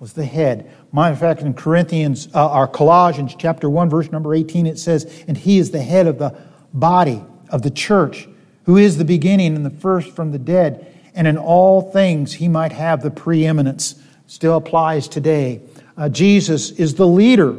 [0.00, 0.68] was the head.
[0.92, 5.36] Matter of fact, in Corinthians, uh, Colossians chapter 1, verse number 18, it says, And
[5.36, 6.36] he is the head of the
[6.72, 8.28] body of the church,
[8.64, 12.48] who is the beginning and the first from the dead, and in all things he
[12.48, 14.02] might have the preeminence.
[14.26, 15.60] Still applies today.
[15.96, 17.56] Uh, Jesus is the leader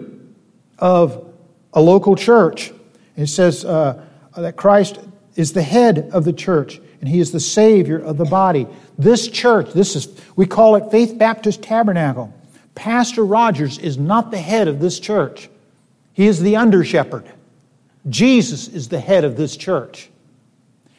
[0.79, 1.33] of
[1.73, 2.73] a local church.
[3.15, 4.03] It says uh,
[4.35, 4.99] that Christ
[5.35, 8.67] is the head of the church, and he is the Savior of the body.
[8.97, 12.33] This church, this is, we call it Faith Baptist Tabernacle.
[12.81, 15.51] Pastor Rogers is not the head of this church.
[16.13, 17.29] He is the under shepherd.
[18.09, 20.09] Jesus is the head of this church.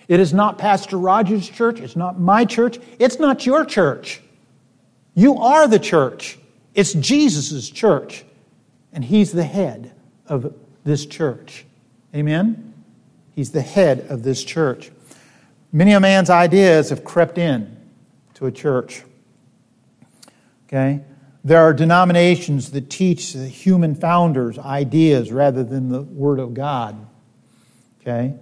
[0.07, 1.81] It is not Pastor Rogers' church.
[1.81, 2.79] It's not my church.
[3.01, 4.23] It's not your church.
[5.17, 6.39] You are the church.
[6.73, 8.25] It's Jesus' church.
[8.93, 9.93] And He's the head
[10.29, 11.67] of this church.
[12.15, 12.75] Amen?
[13.35, 14.93] He's the head of this church.
[15.73, 17.77] Many a man's ideas have crept in
[18.35, 19.03] to a church.
[20.69, 21.01] Okay?
[21.45, 27.07] There are denominations that teach the human founders ideas rather than the Word of God.
[28.01, 28.35] Okay?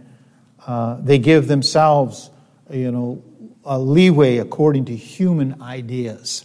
[0.66, 2.30] Uh, they give themselves,
[2.70, 3.22] you know,
[3.64, 6.44] a leeway according to human ideas.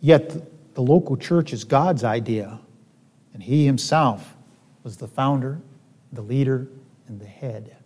[0.00, 2.58] Yet the local church is God's idea,
[3.32, 4.34] and He Himself
[4.82, 5.60] was the founder,
[6.12, 6.68] the leader,
[7.06, 7.76] and the head.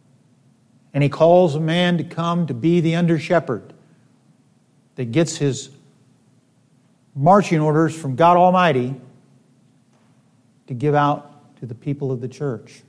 [0.95, 3.75] And He calls a man to come to be the under shepherd
[4.99, 5.71] that gets his
[7.19, 8.95] marching orders from God Almighty
[10.69, 12.83] to give out to the people of the church.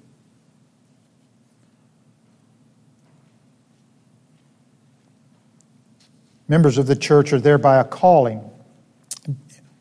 [6.48, 8.48] Members of the church are thereby a calling.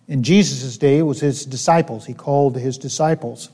[0.06, 2.06] In Jesus' day, it was his disciples.
[2.06, 3.50] He called his disciples.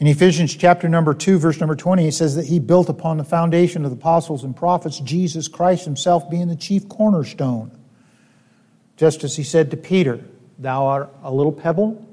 [0.00, 3.24] In Ephesians chapter number 2, verse number 20, he says that he built upon the
[3.24, 7.77] foundation of the apostles and prophets, Jesus Christ himself being the chief cornerstone.
[8.98, 10.20] Just as he said to Peter,
[10.58, 12.04] Thou art a little pebble,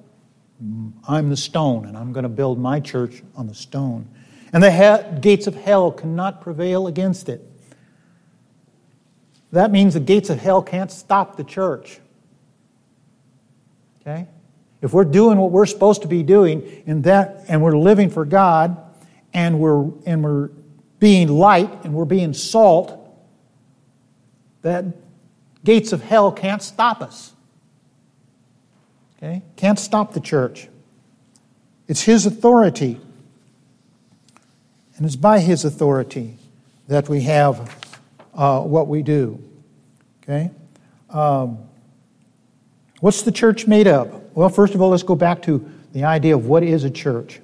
[1.07, 4.07] I'm the stone, and I'm going to build my church on the stone.
[4.53, 7.41] And the he- gates of hell cannot prevail against it.
[9.51, 11.99] That means the gates of hell can't stop the church.
[14.01, 14.27] Okay?
[14.81, 18.25] If we're doing what we're supposed to be doing in that and we're living for
[18.25, 18.77] God
[19.33, 20.49] and we're and we're
[20.99, 22.99] being light and we're being salt,
[24.61, 24.85] that
[25.65, 27.33] gates of hell can't stop us.
[29.17, 29.41] Okay?
[29.57, 30.69] Can't stop the church.
[31.87, 33.01] It's His authority.
[34.95, 36.37] And it's by His authority
[36.87, 37.75] that we have
[38.33, 39.43] uh, what we do.
[40.23, 40.51] Okay?
[41.09, 41.57] Um,
[43.01, 44.21] what's the church made of?
[44.35, 47.39] Well, first of all, let's go back to the idea of what is a church,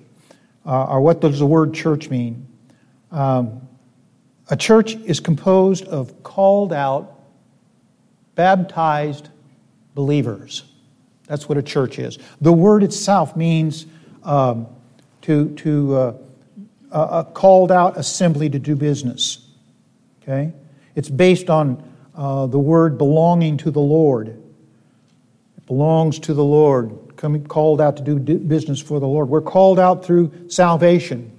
[0.66, 2.48] uh, or what does the word church mean?
[3.12, 3.68] Um,
[4.50, 7.21] a church is composed of called out
[8.36, 9.30] baptized
[9.94, 10.64] believers.
[11.28, 12.18] That's what a church is.
[12.42, 13.86] The word itself means
[14.24, 14.68] um,
[15.22, 16.14] to, to uh,
[16.92, 19.48] a called out assembly to do business.
[20.22, 20.52] Okay?
[20.96, 21.82] It's based on
[22.16, 24.28] uh, the word belonging to the Lord.
[24.28, 29.30] It belongs to the Lord, coming, called out to do business for the Lord.
[29.30, 31.32] We're called out through salvation.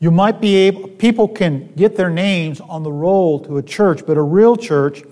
[0.00, 4.06] You might be able, people can get their names on the roll to a church,
[4.06, 5.02] but a real church,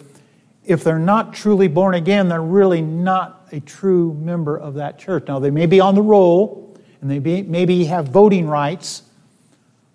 [0.65, 5.25] if they're not truly born again, they're really not a true member of that church.
[5.27, 9.03] Now, they may be on the roll and they may maybe have voting rights,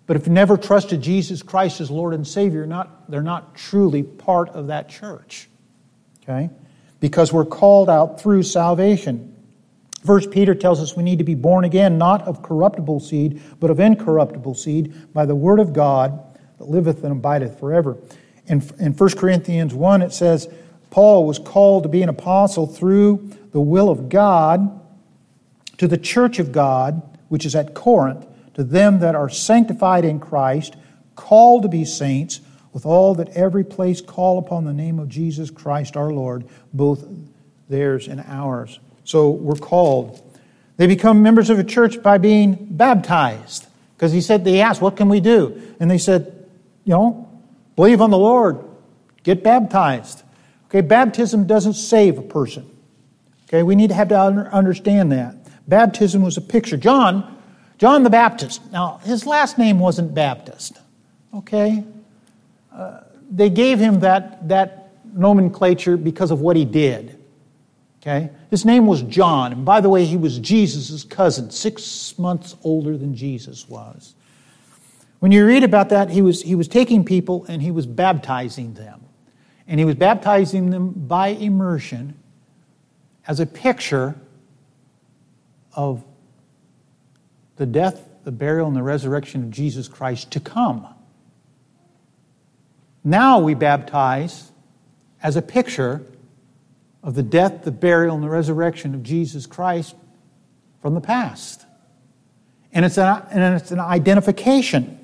[0.06, 4.02] but if you never trusted Jesus Christ as Lord and Savior, not, they're not truly
[4.02, 5.48] part of that church.
[6.22, 6.50] Okay?
[7.02, 9.34] because we're called out through salvation.
[10.04, 13.70] First Peter tells us we need to be born again, not of corruptible seed, but
[13.70, 16.20] of incorruptible seed, by the word of God
[16.58, 17.96] that liveth and abideth forever.
[18.46, 20.52] In, in 1 Corinthians 1, it says,
[20.90, 24.80] Paul was called to be an apostle through the will of God
[25.78, 30.20] to the church of God, which is at Corinth, to them that are sanctified in
[30.20, 30.76] Christ,
[31.16, 32.40] called to be saints,
[32.72, 37.04] with all that every place call upon the name of Jesus Christ our Lord, both
[37.68, 38.80] theirs and ours.
[39.12, 40.22] So we're called.
[40.78, 43.66] They become members of a church by being baptized.
[43.94, 45.74] Because he said, they asked, What can we do?
[45.78, 46.48] And they said,
[46.86, 47.42] You know,
[47.76, 48.64] believe on the Lord,
[49.22, 50.22] get baptized.
[50.64, 52.70] Okay, baptism doesn't save a person.
[53.48, 55.36] Okay, we need to have to understand that.
[55.68, 56.78] Baptism was a picture.
[56.78, 57.36] John,
[57.76, 58.62] John the Baptist.
[58.72, 60.80] Now, his last name wasn't Baptist.
[61.34, 61.84] Okay,
[62.74, 67.18] uh, they gave him that that nomenclature because of what he did.
[68.00, 72.54] Okay, his name was John, and by the way, he was Jesus' cousin, six months
[72.62, 74.14] older than Jesus was.
[75.20, 78.74] When you read about that, he was he was taking people and he was baptizing
[78.74, 79.06] them,
[79.66, 82.14] and he was baptizing them by immersion
[83.26, 84.16] as a picture
[85.72, 86.04] of
[87.56, 90.86] the death, the burial, and the resurrection of Jesus Christ to come.
[93.02, 94.52] Now we baptize
[95.22, 96.06] as a picture
[97.02, 99.96] of the death, the burial, and the resurrection of Jesus Christ
[100.80, 101.64] from the past.
[102.72, 104.98] And it's, an, and it's an identification.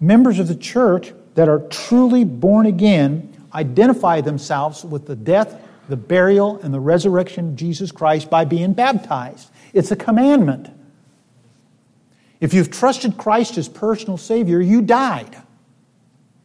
[0.00, 5.96] Members of the church that are truly born again identify themselves with the death, the
[5.96, 9.50] burial, and the resurrection of Jesus Christ by being baptized.
[9.72, 10.68] It's a commandment.
[12.40, 15.36] If you've trusted Christ as personal Savior, you died.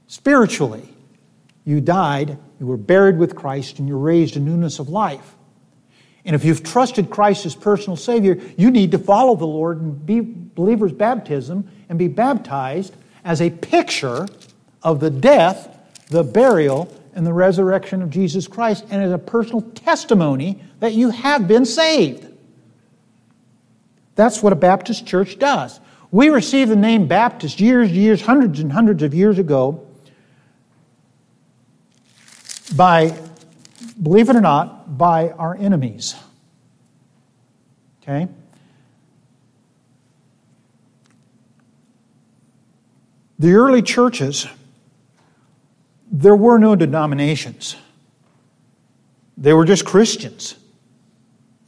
[0.07, 0.87] Spiritually,
[1.63, 5.35] you died, you were buried with Christ, and you're raised in newness of life.
[6.23, 10.05] And if you've trusted Christ as personal Savior, you need to follow the Lord and
[10.05, 14.25] be believer's baptism and be baptized as a picture
[14.81, 15.77] of the death,
[16.09, 21.11] the burial, and the resurrection of Jesus Christ, and as a personal testimony that you
[21.11, 22.27] have been saved.
[24.15, 25.79] That's what a Baptist church does.
[26.11, 29.84] We received the name Baptist years, years, hundreds and hundreds of years ago
[32.73, 33.17] by,
[34.01, 36.15] believe it or not, by our enemies.
[38.01, 38.27] Okay?
[43.39, 44.47] The early churches,
[46.11, 47.75] there were no denominations.
[49.37, 50.55] They were just Christians.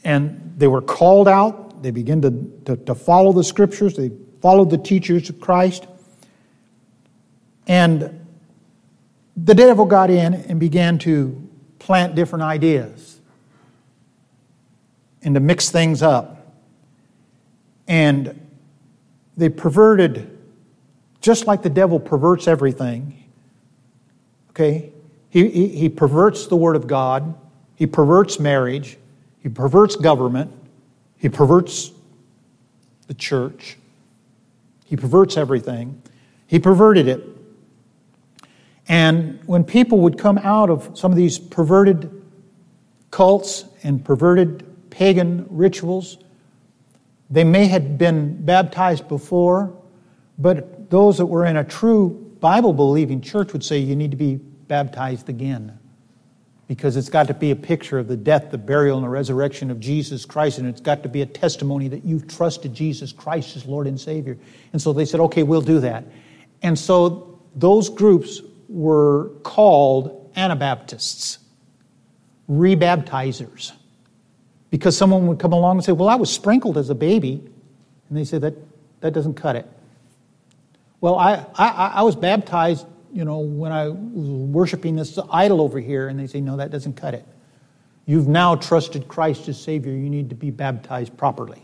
[0.03, 1.83] And they were called out.
[1.83, 3.95] They began to, to, to follow the scriptures.
[3.95, 5.85] They followed the teachers of Christ.
[7.67, 8.26] And
[9.37, 11.47] the devil got in and began to
[11.77, 13.21] plant different ideas
[15.21, 16.55] and to mix things up.
[17.87, 18.47] And
[19.37, 20.37] they perverted,
[21.21, 23.23] just like the devil perverts everything,
[24.49, 24.91] okay?
[25.29, 27.35] He, he, he perverts the Word of God,
[27.75, 28.97] he perverts marriage,
[29.39, 30.51] he perverts government,
[31.17, 31.91] he perverts
[33.05, 33.77] the church,
[34.85, 36.01] he perverts everything.
[36.47, 37.36] He perverted it
[38.87, 42.09] and when people would come out of some of these perverted
[43.11, 46.17] cults and perverted pagan rituals,
[47.29, 49.75] they may have been baptized before,
[50.37, 54.17] but those that were in a true Bible believing church would say you need to
[54.17, 55.77] be baptized again
[56.67, 59.71] because it's got to be a picture of the death, the burial, and the resurrection
[59.71, 63.55] of Jesus Christ, and it's got to be a testimony that you've trusted Jesus Christ
[63.55, 64.37] as Lord and Savior.
[64.73, 66.03] And so they said, okay, we'll do that.
[66.61, 71.39] And so those groups were called Anabaptists,
[72.49, 73.71] rebaptizers.
[74.69, 77.41] Because someone would come along and say, Well, I was sprinkled as a baby.
[78.09, 78.55] And they said, That,
[79.01, 79.65] that doesn't cut it.
[80.99, 85.79] Well, I, I, I was baptized, you know, when I was worshiping this idol over
[85.79, 86.09] here.
[86.09, 87.25] And they say, No, that doesn't cut it.
[88.05, 89.91] You've now trusted Christ as Savior.
[89.91, 91.61] You need to be baptized properly.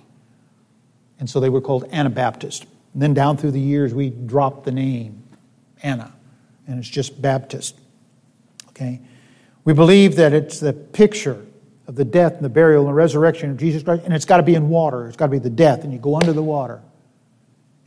[1.19, 2.65] And so they were called Anabaptists.
[2.93, 5.23] And then down through the years, we dropped the name
[5.81, 6.13] Anna
[6.67, 7.77] and it's just Baptist.
[8.69, 9.01] Okay?
[9.65, 11.45] We believe that it's the picture
[11.87, 14.37] of the death and the burial and the resurrection of Jesus Christ, and it's got
[14.37, 15.07] to be in water.
[15.07, 16.81] It's got to be the death, and you go under the water.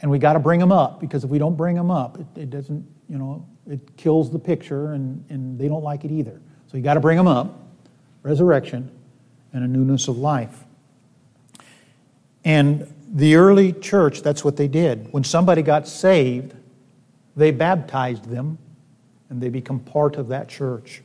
[0.03, 2.27] And we got to bring them up because if we don't bring them up, it,
[2.41, 6.41] it doesn't, you know, it kills the picture, and, and they don't like it either.
[6.68, 7.62] So you got to bring them up
[8.22, 8.91] resurrection
[9.53, 10.64] and a newness of life.
[12.45, 15.12] And the early church, that's what they did.
[15.12, 16.55] When somebody got saved,
[17.37, 18.59] they baptized them
[19.29, 21.03] and they become part of that church.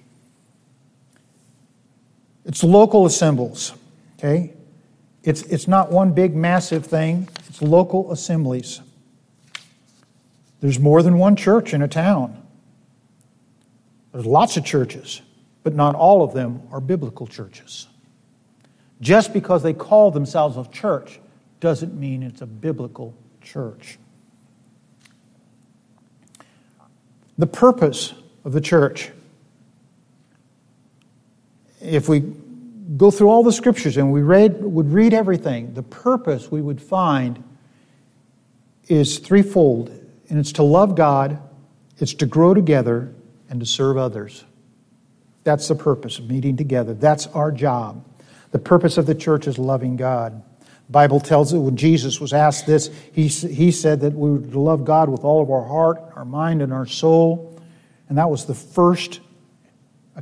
[2.46, 3.74] It's local assemblies,
[4.18, 4.54] okay?
[5.24, 8.82] It's, it's not one big massive thing, it's local assemblies.
[10.60, 12.42] There's more than one church in a town.
[14.12, 15.22] There's lots of churches,
[15.64, 17.88] but not all of them are biblical churches.
[19.00, 21.20] Just because they call themselves a church
[21.60, 23.98] doesn't mean it's a biblical church.
[27.42, 28.14] The purpose
[28.46, 29.10] of the church,
[31.82, 32.20] if we
[32.98, 36.80] go through all the scriptures and we read, would read everything, the purpose we would
[36.80, 37.44] find
[38.88, 39.90] is threefold,
[40.30, 41.40] and it's to love God,
[41.98, 43.12] it's to grow together,
[43.50, 44.46] and to serve others.
[45.44, 46.94] That's the purpose of meeting together.
[46.94, 48.06] That's our job.
[48.52, 50.44] The purpose of the church is loving God.
[50.92, 54.84] Bible tells it when Jesus was asked this, he, he said that we would love
[54.84, 57.60] God with all of our heart, our mind, and our soul.
[58.10, 59.22] And that was the first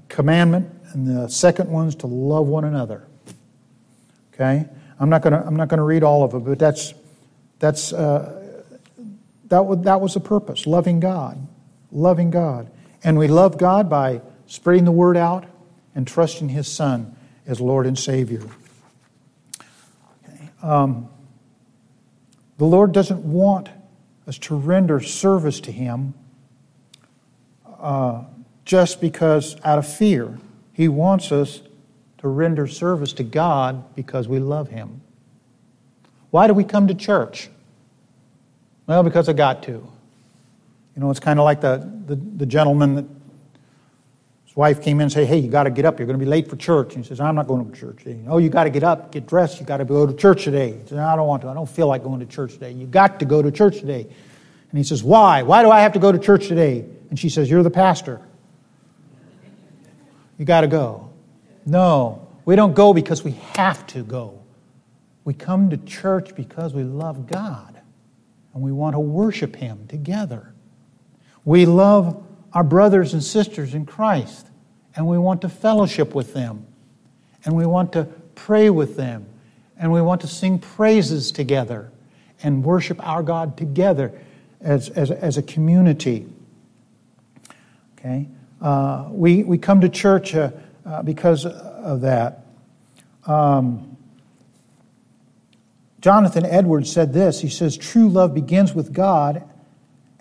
[0.08, 3.08] commandment, and the second one is to love one another.
[4.34, 4.66] Okay?
[5.00, 6.94] I'm not going to I'm not to read all of it, but that's
[7.60, 8.62] that's uh,
[9.48, 11.48] that that was the purpose, loving God,
[11.92, 12.70] loving God,
[13.04, 15.46] and we love God by spreading the word out
[15.96, 17.16] and trusting His Son
[17.48, 18.44] as Lord and Savior.
[20.62, 21.10] Um,
[22.58, 23.70] the Lord doesn't want
[24.28, 26.14] us to render service to Him
[27.66, 28.24] uh,
[28.66, 30.38] just because out of fear.
[30.74, 31.62] He wants us
[32.20, 35.02] to render service to God because we love Him.
[36.32, 37.50] Why do we come to church?
[38.88, 39.72] Well, because I got to.
[39.72, 39.92] You
[40.96, 43.06] know, it's kind of like the, the, the gentleman that
[44.60, 45.98] wife came in and said, Hey, you got to get up.
[45.98, 46.94] You're going to be late for church.
[46.94, 48.20] And he says, I'm not going to church today.
[48.28, 49.60] Oh, you got to get up, get dressed.
[49.60, 50.74] You got to go to church today.
[50.74, 51.48] He says, I don't want to.
[51.48, 52.74] I don't feel like going to church today.
[52.74, 54.02] You got to go to church today.
[54.02, 55.44] And he says, Why?
[55.44, 56.86] Why do I have to go to church today?
[57.10, 58.22] And she says, You're the pastor.
[60.38, 61.10] You got to go.
[61.66, 64.44] No, we don't go because we have to go.
[65.24, 67.80] We come to church because we love God
[68.54, 70.54] and we want to worship Him together.
[71.46, 74.49] We love our brothers and sisters in Christ,
[75.00, 76.68] and we want to fellowship with them,
[77.46, 78.04] and we want to
[78.36, 79.26] pray with them,
[79.78, 81.90] and we want to sing praises together
[82.44, 84.12] and worship our God together
[84.60, 86.28] as, as, as a community.
[87.98, 88.28] Okay?
[88.62, 90.52] Uh, we, we come to church uh,
[90.86, 92.46] uh, because of that.
[93.26, 93.96] Um,
[96.02, 99.48] Jonathan Edwards said this He says, True love begins with God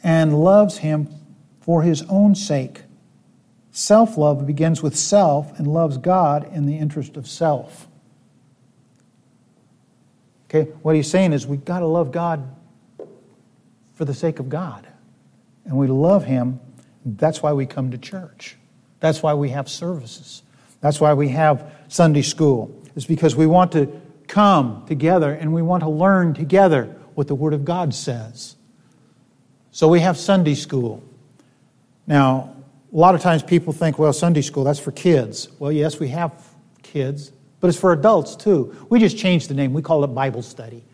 [0.04, 1.08] and loves Him
[1.62, 2.82] for his own sake.
[3.78, 7.86] Self love begins with self and loves God in the interest of self.
[10.46, 12.56] Okay, what he's saying is we've got to love God
[13.94, 14.88] for the sake of God.
[15.64, 16.58] And we love him.
[17.06, 18.56] That's why we come to church.
[18.98, 20.42] That's why we have services.
[20.80, 22.76] That's why we have Sunday school.
[22.96, 27.36] It's because we want to come together and we want to learn together what the
[27.36, 28.56] Word of God says.
[29.70, 31.00] So we have Sunday school.
[32.08, 32.56] Now,
[32.92, 35.48] a lot of times people think, well, Sunday school, that's for kids.
[35.58, 36.32] Well, yes, we have
[36.82, 38.74] kids, but it's for adults too.
[38.88, 39.72] We just changed the name.
[39.72, 40.84] We call it Bible study.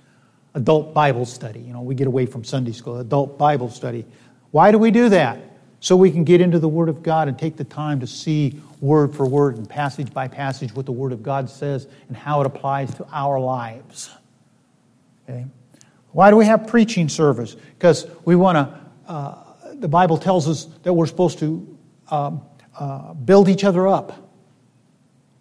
[0.54, 1.60] Adult Bible study.
[1.60, 2.98] You know, we get away from Sunday school.
[2.98, 4.04] Adult Bible study.
[4.50, 5.38] Why do we do that?
[5.80, 8.60] So we can get into the Word of God and take the time to see
[8.80, 12.40] word for word and passage by passage what the Word of God says and how
[12.40, 14.10] it applies to our lives.
[15.28, 15.44] Okay?
[16.12, 17.54] Why do we have preaching service?
[17.54, 18.80] Because we want to.
[19.10, 19.40] Uh,
[19.74, 21.73] the Bible tells us that we're supposed to
[22.10, 22.42] um,
[22.78, 24.24] uh, build each other up.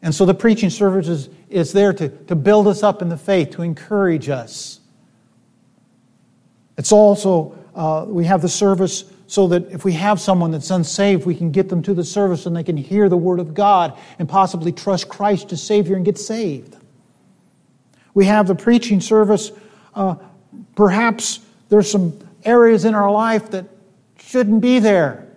[0.02, 3.18] And so the preaching service is, is there to, to build us up in the
[3.18, 4.82] faith, to encourage us.
[6.78, 11.26] It's also, uh, we have the service so that if we have someone that's unsaved,
[11.26, 13.98] we can get them to the service and they can hear the Word of God
[14.20, 16.76] and possibly trust Christ as Savior and get saved.
[18.14, 19.52] We have the preaching service.
[19.96, 20.16] Uh,
[20.76, 21.40] perhaps
[21.70, 23.66] there's some areas in our life that
[24.20, 25.28] shouldn't be there.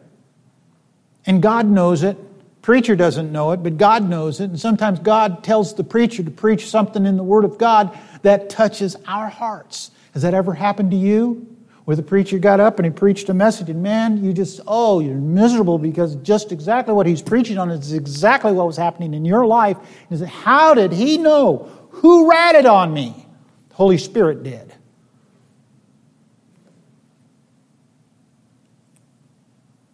[1.26, 2.16] And God knows it.
[2.62, 4.50] Preacher doesn't know it, but God knows it.
[4.50, 8.50] And sometimes God tells the preacher to preach something in the Word of God that
[8.50, 9.90] touches our hearts.
[10.14, 11.46] Has that ever happened to you?
[11.84, 14.98] Where the preacher got up and he preached a message, and man, you just, oh,
[14.98, 19.24] you're miserable because just exactly what he's preaching on is exactly what was happening in
[19.24, 19.76] your life.
[20.10, 21.70] Is how did he know?
[21.90, 23.26] Who ratted on me?
[23.68, 24.74] The Holy Spirit did.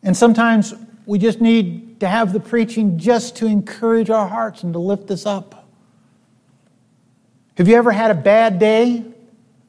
[0.03, 0.75] And sometimes
[1.07, 5.11] we just need to have the preaching just to encourage our hearts and to lift
[5.11, 5.69] us up.
[7.57, 9.05] Have you ever had a bad day?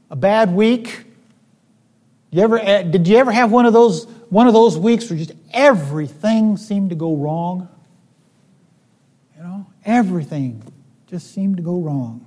[0.10, 1.06] A bad week?
[2.32, 5.20] You ever, eh, did you ever have one of those one of those weeks where
[5.20, 7.70] just everything seemed to go wrong?
[9.38, 10.64] You know, Everything
[11.08, 12.26] just seemed to go wrong.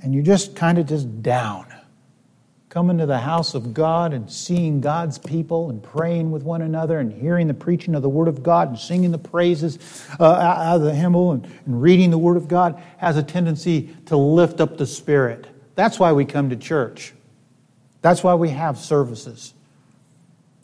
[0.00, 1.66] And you're just kind of just down.
[2.72, 7.00] Coming to the house of God and seeing God's people and praying with one another
[7.00, 9.78] and hearing the preaching of the Word of God and singing the praises
[10.18, 13.94] uh, out of the hymnal and, and reading the Word of God has a tendency
[14.06, 15.46] to lift up the spirit.
[15.74, 17.12] That's why we come to church.
[18.00, 19.52] That's why we have services.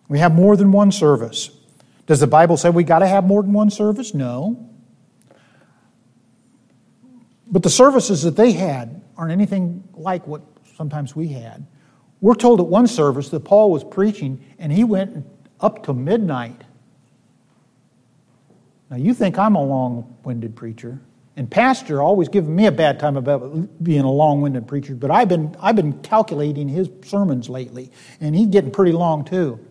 [0.08, 1.50] We have more than one service.
[2.06, 4.14] Does the Bible say we got to have more than one service?
[4.14, 4.66] No.
[7.46, 10.40] But the services that they had aren't anything like what
[10.74, 11.66] sometimes we had.
[12.20, 15.24] We're told at one service that Paul was preaching and he went
[15.60, 16.62] up to midnight.
[18.90, 21.00] Now, you think I'm a long winded preacher.
[21.36, 25.12] And Pastor always giving me a bad time about being a long winded preacher, but
[25.12, 29.64] I've been, I've been calculating his sermons lately, and he's getting pretty long too.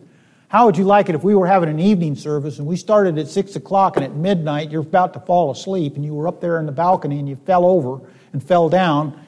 [0.48, 3.18] How would you like it if we were having an evening service and we started
[3.18, 6.40] at 6 o'clock and at midnight you're about to fall asleep and you were up
[6.40, 8.00] there in the balcony and you fell over
[8.32, 9.26] and fell down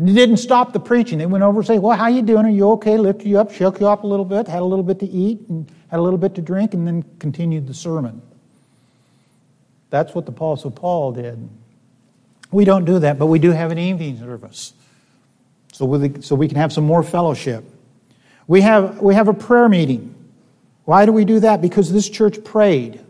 [0.00, 1.18] you didn't stop the preaching.
[1.18, 2.46] They went over and say, well, how you doing?
[2.46, 2.96] Are you okay?
[2.96, 5.40] Lifted you up, shook you up a little bit, had a little bit to eat
[5.48, 8.22] and had a little bit to drink and then continued the sermon.
[9.90, 11.48] That's what the Apostle Paul did.
[12.52, 14.72] We don't do that, but we do have an evening service.
[15.72, 17.64] So we, so we can have some more fellowship.
[18.46, 20.14] We have, we have a prayer meeting.
[20.84, 21.60] Why do we do that?
[21.60, 23.00] Because this church prayed.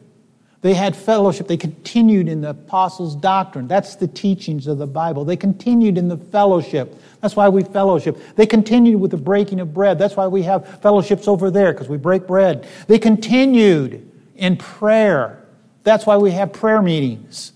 [0.60, 1.46] They had fellowship.
[1.46, 3.68] They continued in the apostles' doctrine.
[3.68, 5.24] That's the teachings of the Bible.
[5.24, 7.00] They continued in the fellowship.
[7.20, 8.18] That's why we fellowship.
[8.34, 9.98] They continued with the breaking of bread.
[9.98, 12.66] That's why we have fellowships over there, because we break bread.
[12.88, 15.44] They continued in prayer.
[15.84, 17.52] That's why we have prayer meetings,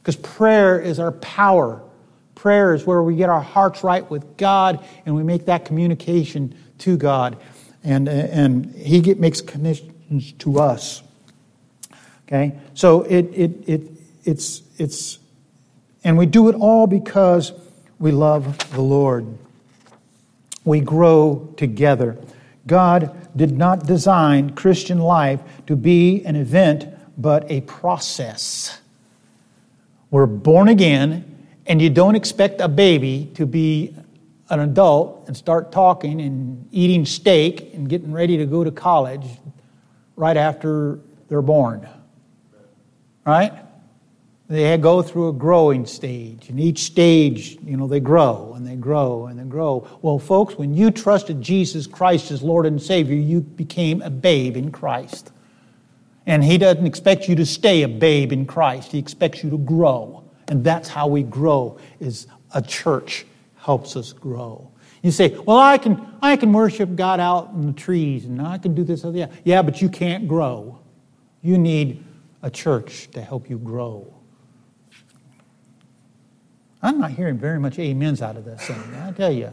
[0.00, 1.82] because prayer is our power.
[2.36, 6.54] Prayer is where we get our hearts right with God and we make that communication
[6.78, 7.36] to God
[7.82, 11.02] and, and he makes connections to us.
[12.28, 12.52] Okay?
[12.74, 13.82] So it, it, it,
[14.24, 15.18] it's, it's,
[16.04, 17.52] and we do it all because
[17.98, 19.26] we love the Lord.
[20.64, 22.18] We grow together.
[22.66, 28.78] God did not design Christian life to be an event, but a process.
[30.10, 33.94] We're born again, and you don't expect a baby to be
[34.50, 39.26] an adult and start talking and eating steak and getting ready to go to college
[40.16, 40.98] right after
[41.28, 41.88] they're born.
[43.28, 43.52] Right?
[44.48, 48.74] They go through a growing stage, and each stage, you know, they grow and they
[48.74, 49.86] grow and they grow.
[50.00, 54.56] Well, folks, when you trusted Jesus Christ as Lord and Savior, you became a babe
[54.56, 55.30] in Christ.
[56.24, 59.58] And He doesn't expect you to stay a babe in Christ, He expects you to
[59.58, 60.24] grow.
[60.48, 63.26] And that's how we grow, is a church
[63.58, 64.70] helps us grow.
[65.02, 68.56] You say, well, I can, I can worship God out in the trees and I
[68.56, 69.04] can do this.
[69.04, 70.78] Yeah, yeah, but you can't grow.
[71.42, 72.02] You need
[72.42, 74.14] a church to help you grow.
[76.82, 78.94] I'm not hearing very much amens out of this thing.
[78.94, 79.52] I tell you.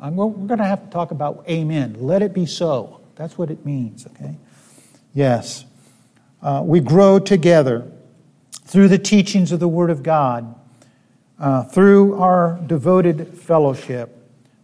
[0.00, 1.96] I'm, we're going to have to talk about amen.
[1.98, 3.00] Let it be so.
[3.16, 4.36] That's what it means, okay?
[5.14, 5.64] Yes.
[6.42, 7.90] Uh, we grow together
[8.64, 10.54] through the teachings of the Word of God
[11.38, 14.16] uh, through our devoted fellowship,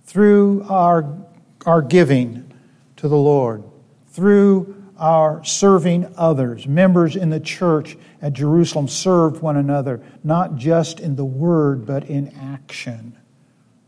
[0.04, 1.18] through our,
[1.66, 2.50] our giving
[2.96, 3.62] to the Lord,
[4.08, 6.66] through our serving others.
[6.66, 12.04] Members in the church at Jerusalem served one another, not just in the word, but
[12.04, 13.16] in action.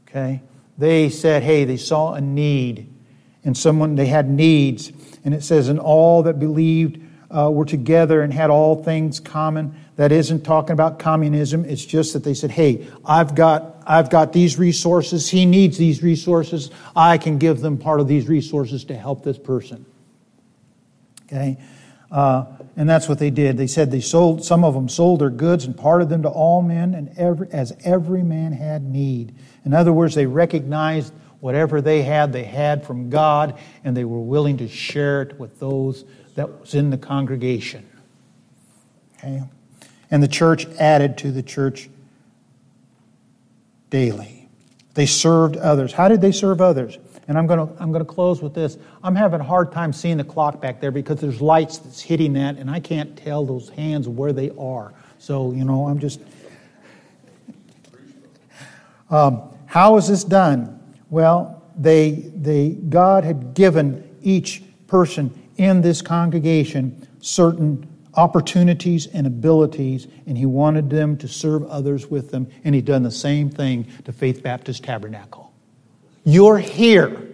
[0.08, 0.42] Okay?
[0.76, 2.92] They said, hey, they saw a need,
[3.44, 4.92] and someone, they had needs.
[5.24, 7.00] And it says, and all that believed
[7.30, 9.74] uh, were together and had all things common.
[9.96, 11.64] That isn't talking about communism.
[11.64, 15.28] It's just that they said, hey, I've got, I've got these resources.
[15.28, 16.70] He needs these resources.
[16.94, 19.84] I can give them part of these resources to help this person.
[21.28, 21.58] Okay?
[22.10, 22.44] Uh,
[22.76, 23.58] and that's what they did.
[23.58, 26.62] They said they sold, some of them sold their goods and parted them to all
[26.62, 29.34] men and every, as every man had need.
[29.64, 34.20] In other words, they recognized whatever they had, they had from God, and they were
[34.20, 36.04] willing to share it with those
[36.34, 37.86] that was in the congregation.
[39.18, 39.42] Okay?
[40.10, 41.90] And the church added to the church
[43.90, 44.48] daily.
[44.94, 45.92] They served others.
[45.92, 46.98] How did they serve others?
[47.28, 48.78] And I'm going to I'm going to close with this.
[49.04, 52.32] I'm having a hard time seeing the clock back there because there's lights that's hitting
[52.32, 54.92] that, and I can't tell those hands where they are.
[55.18, 56.20] So you know, I'm just.
[59.10, 60.80] Um, how is this done?
[61.10, 70.08] Well, they they God had given each person in this congregation certain opportunities and abilities,
[70.26, 73.86] and he wanted them to serve others with them, and He'd done the same thing
[74.04, 75.47] to Faith Baptist Tabernacle.
[76.28, 77.26] You're here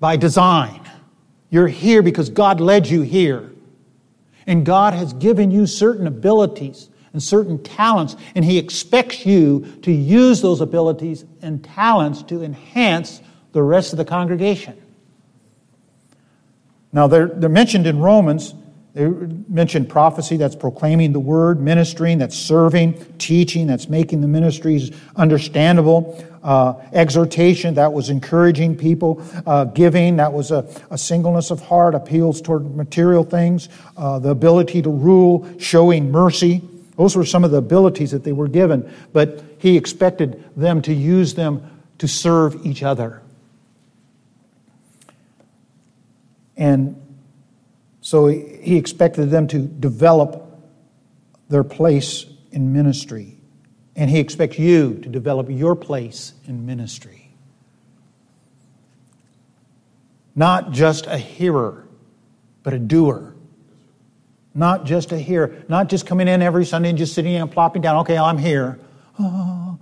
[0.00, 0.80] by design.
[1.50, 3.52] You're here because God led you here.
[4.48, 9.92] And God has given you certain abilities and certain talents, and He expects you to
[9.92, 13.22] use those abilities and talents to enhance
[13.52, 14.76] the rest of the congregation.
[16.92, 18.52] Now, they're, they're mentioned in Romans.
[18.94, 24.90] They mentioned prophecy, that's proclaiming the word, ministering, that's serving, teaching, that's making the ministries
[25.14, 31.60] understandable, uh, exhortation, that was encouraging people, uh, giving, that was a, a, singleness of
[31.60, 33.68] heart, appeals toward material things,
[33.98, 36.62] uh, the ability to rule, showing mercy.
[36.96, 40.94] Those were some of the abilities that they were given, but he expected them to
[40.94, 43.20] use them to serve each other.
[46.56, 46.98] And
[48.00, 50.46] so he expected them to develop
[51.50, 53.37] their place in ministry.
[53.98, 57.32] And he expects you to develop your place in ministry.
[60.36, 61.84] Not just a hearer,
[62.62, 63.34] but a doer.
[64.54, 67.82] Not just a hearer, not just coming in every Sunday and just sitting and plopping
[67.82, 68.78] down, okay, I'm here.
[69.18, 69.76] Oh,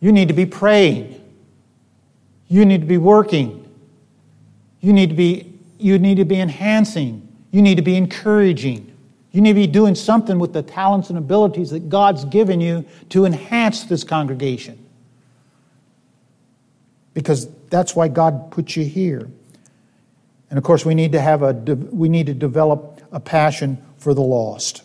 [0.00, 1.18] you need to be praying.
[2.48, 3.66] You need to be working.
[4.82, 7.26] You need to be you need to be enhancing.
[7.50, 8.93] You need to be encouraging.
[9.34, 12.84] You need to be doing something with the talents and abilities that God's given you
[13.08, 14.78] to enhance this congregation.
[17.14, 19.28] Because that's why God put you here.
[20.50, 24.14] And of course, we need to have a we need to develop a passion for
[24.14, 24.84] the lost.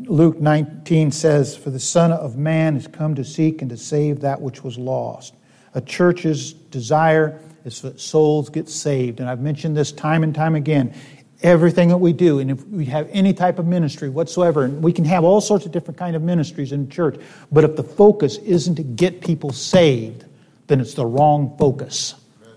[0.00, 4.20] Luke 19 says, For the Son of Man has come to seek and to save
[4.20, 5.32] that which was lost.
[5.74, 9.20] A church's desire is that souls get saved.
[9.20, 10.94] And I've mentioned this time and time again.
[11.42, 14.92] Everything that we do, and if we have any type of ministry whatsoever, and we
[14.92, 17.20] can have all sorts of different kind of ministries in church,
[17.50, 20.24] but if the focus isn't to get people saved,
[20.68, 22.14] then it's the wrong focus.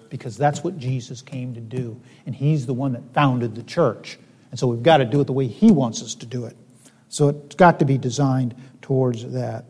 [0.10, 2.00] Because that's what Jesus came to do.
[2.26, 4.20] And he's the one that founded the church.
[4.52, 6.56] And so we've got to do it the way he wants us to do it.
[7.10, 9.66] So it's got to be designed towards that.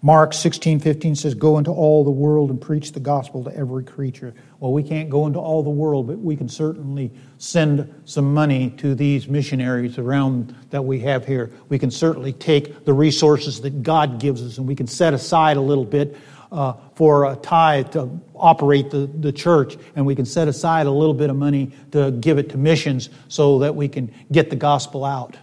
[0.00, 3.82] Mark 16, 15 says, Go into all the world and preach the gospel to every
[3.82, 4.32] creature.
[4.60, 8.70] Well, we can't go into all the world, but we can certainly send some money
[8.78, 11.50] to these missionaries around that we have here.
[11.68, 15.56] We can certainly take the resources that God gives us and we can set aside
[15.56, 16.16] a little bit
[16.52, 20.90] uh, for a tithe to operate the, the church, and we can set aside a
[20.90, 24.56] little bit of money to give it to missions so that we can get the
[24.56, 25.36] gospel out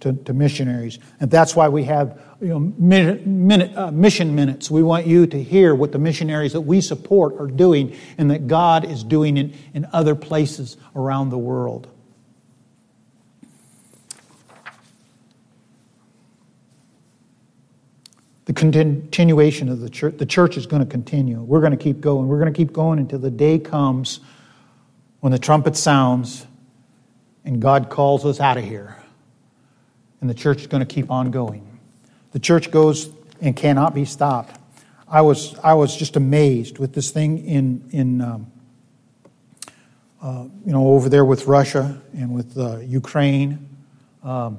[0.00, 0.98] to, to missionaries.
[1.20, 4.70] And that's why we have you know, minute, minute, uh, mission minutes.
[4.70, 8.46] We want you to hear what the missionaries that we support are doing and that
[8.46, 11.88] God is doing in, in other places around the world.
[18.46, 21.38] The continuation of the church, the church is going to continue.
[21.40, 22.28] We're going to keep going.
[22.28, 24.20] We're going to keep going until the day comes
[25.20, 26.46] when the trumpet sounds
[27.44, 28.96] and God calls us out of here.
[30.20, 31.78] And the church is going to keep on going.
[32.32, 33.10] The church goes
[33.40, 34.58] and cannot be stopped.
[35.06, 38.52] I was, I was just amazed with this thing in, in um,
[40.20, 43.68] uh, you know, over there with Russia and with uh, Ukraine,
[44.22, 44.58] um,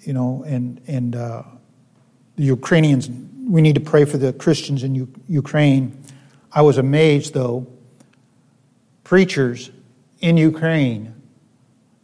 [0.00, 1.42] you know, and, and uh,
[2.36, 3.08] the Ukrainians.
[3.08, 5.96] We need to pray for the Christians in U- Ukraine.
[6.52, 7.66] I was amazed, though,
[9.04, 9.70] preachers
[10.20, 11.14] in Ukraine,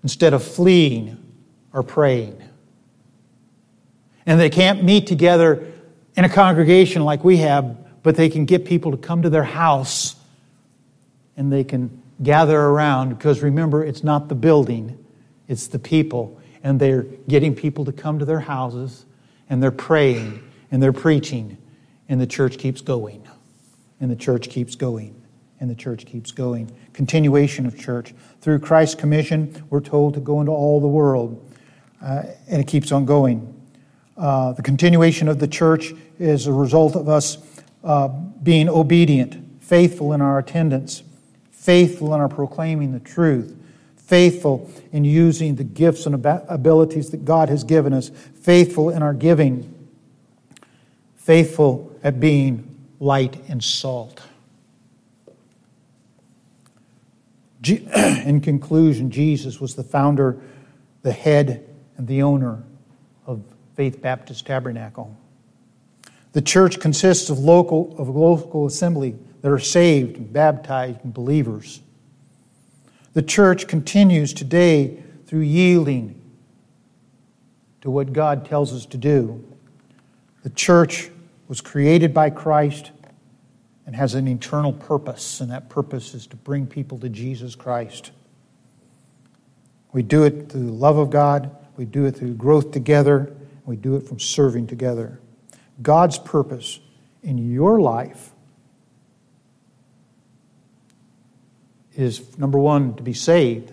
[0.02, 1.22] instead of fleeing,
[1.72, 2.45] are praying
[4.26, 5.72] and they can't meet together
[6.16, 9.44] in a congregation like we have, but they can get people to come to their
[9.44, 10.16] house
[11.36, 15.04] and they can gather around because remember, it's not the building,
[15.48, 16.40] it's the people.
[16.62, 19.04] And they're getting people to come to their houses
[19.48, 21.56] and they're praying and they're preaching,
[22.08, 23.26] and the church keeps going.
[24.00, 25.22] And the church keeps going.
[25.58, 26.70] And the church keeps going.
[26.92, 28.12] Continuation of church.
[28.40, 31.50] Through Christ's commission, we're told to go into all the world.
[32.02, 33.55] Uh, and it keeps on going.
[34.16, 37.38] Uh, the continuation of the church is a result of us
[37.84, 38.08] uh,
[38.42, 41.02] being obedient, faithful in our attendance,
[41.50, 43.54] faithful in our proclaiming the truth,
[43.96, 46.14] faithful in using the gifts and
[46.48, 49.72] abilities that God has given us, faithful in our giving,
[51.16, 54.22] faithful at being light and salt.
[57.68, 60.40] In conclusion, Jesus was the founder,
[61.02, 62.62] the head, and the owner
[63.76, 65.16] Faith Baptist Tabernacle.
[66.32, 71.80] The church consists of local of local assembly that are saved and baptized and believers.
[73.12, 76.20] The church continues today through yielding
[77.82, 79.44] to what God tells us to do.
[80.42, 81.10] The church
[81.48, 82.90] was created by Christ
[83.86, 88.10] and has an eternal purpose, and that purpose is to bring people to Jesus Christ.
[89.92, 93.32] We do it through the love of God, we do it through growth together,
[93.66, 95.20] we do it from serving together.
[95.82, 96.80] God's purpose
[97.22, 98.30] in your life
[101.96, 103.72] is number one, to be saved,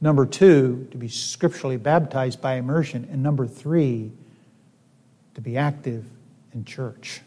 [0.00, 4.12] number two, to be scripturally baptized by immersion, and number three,
[5.34, 6.04] to be active
[6.52, 7.22] in church.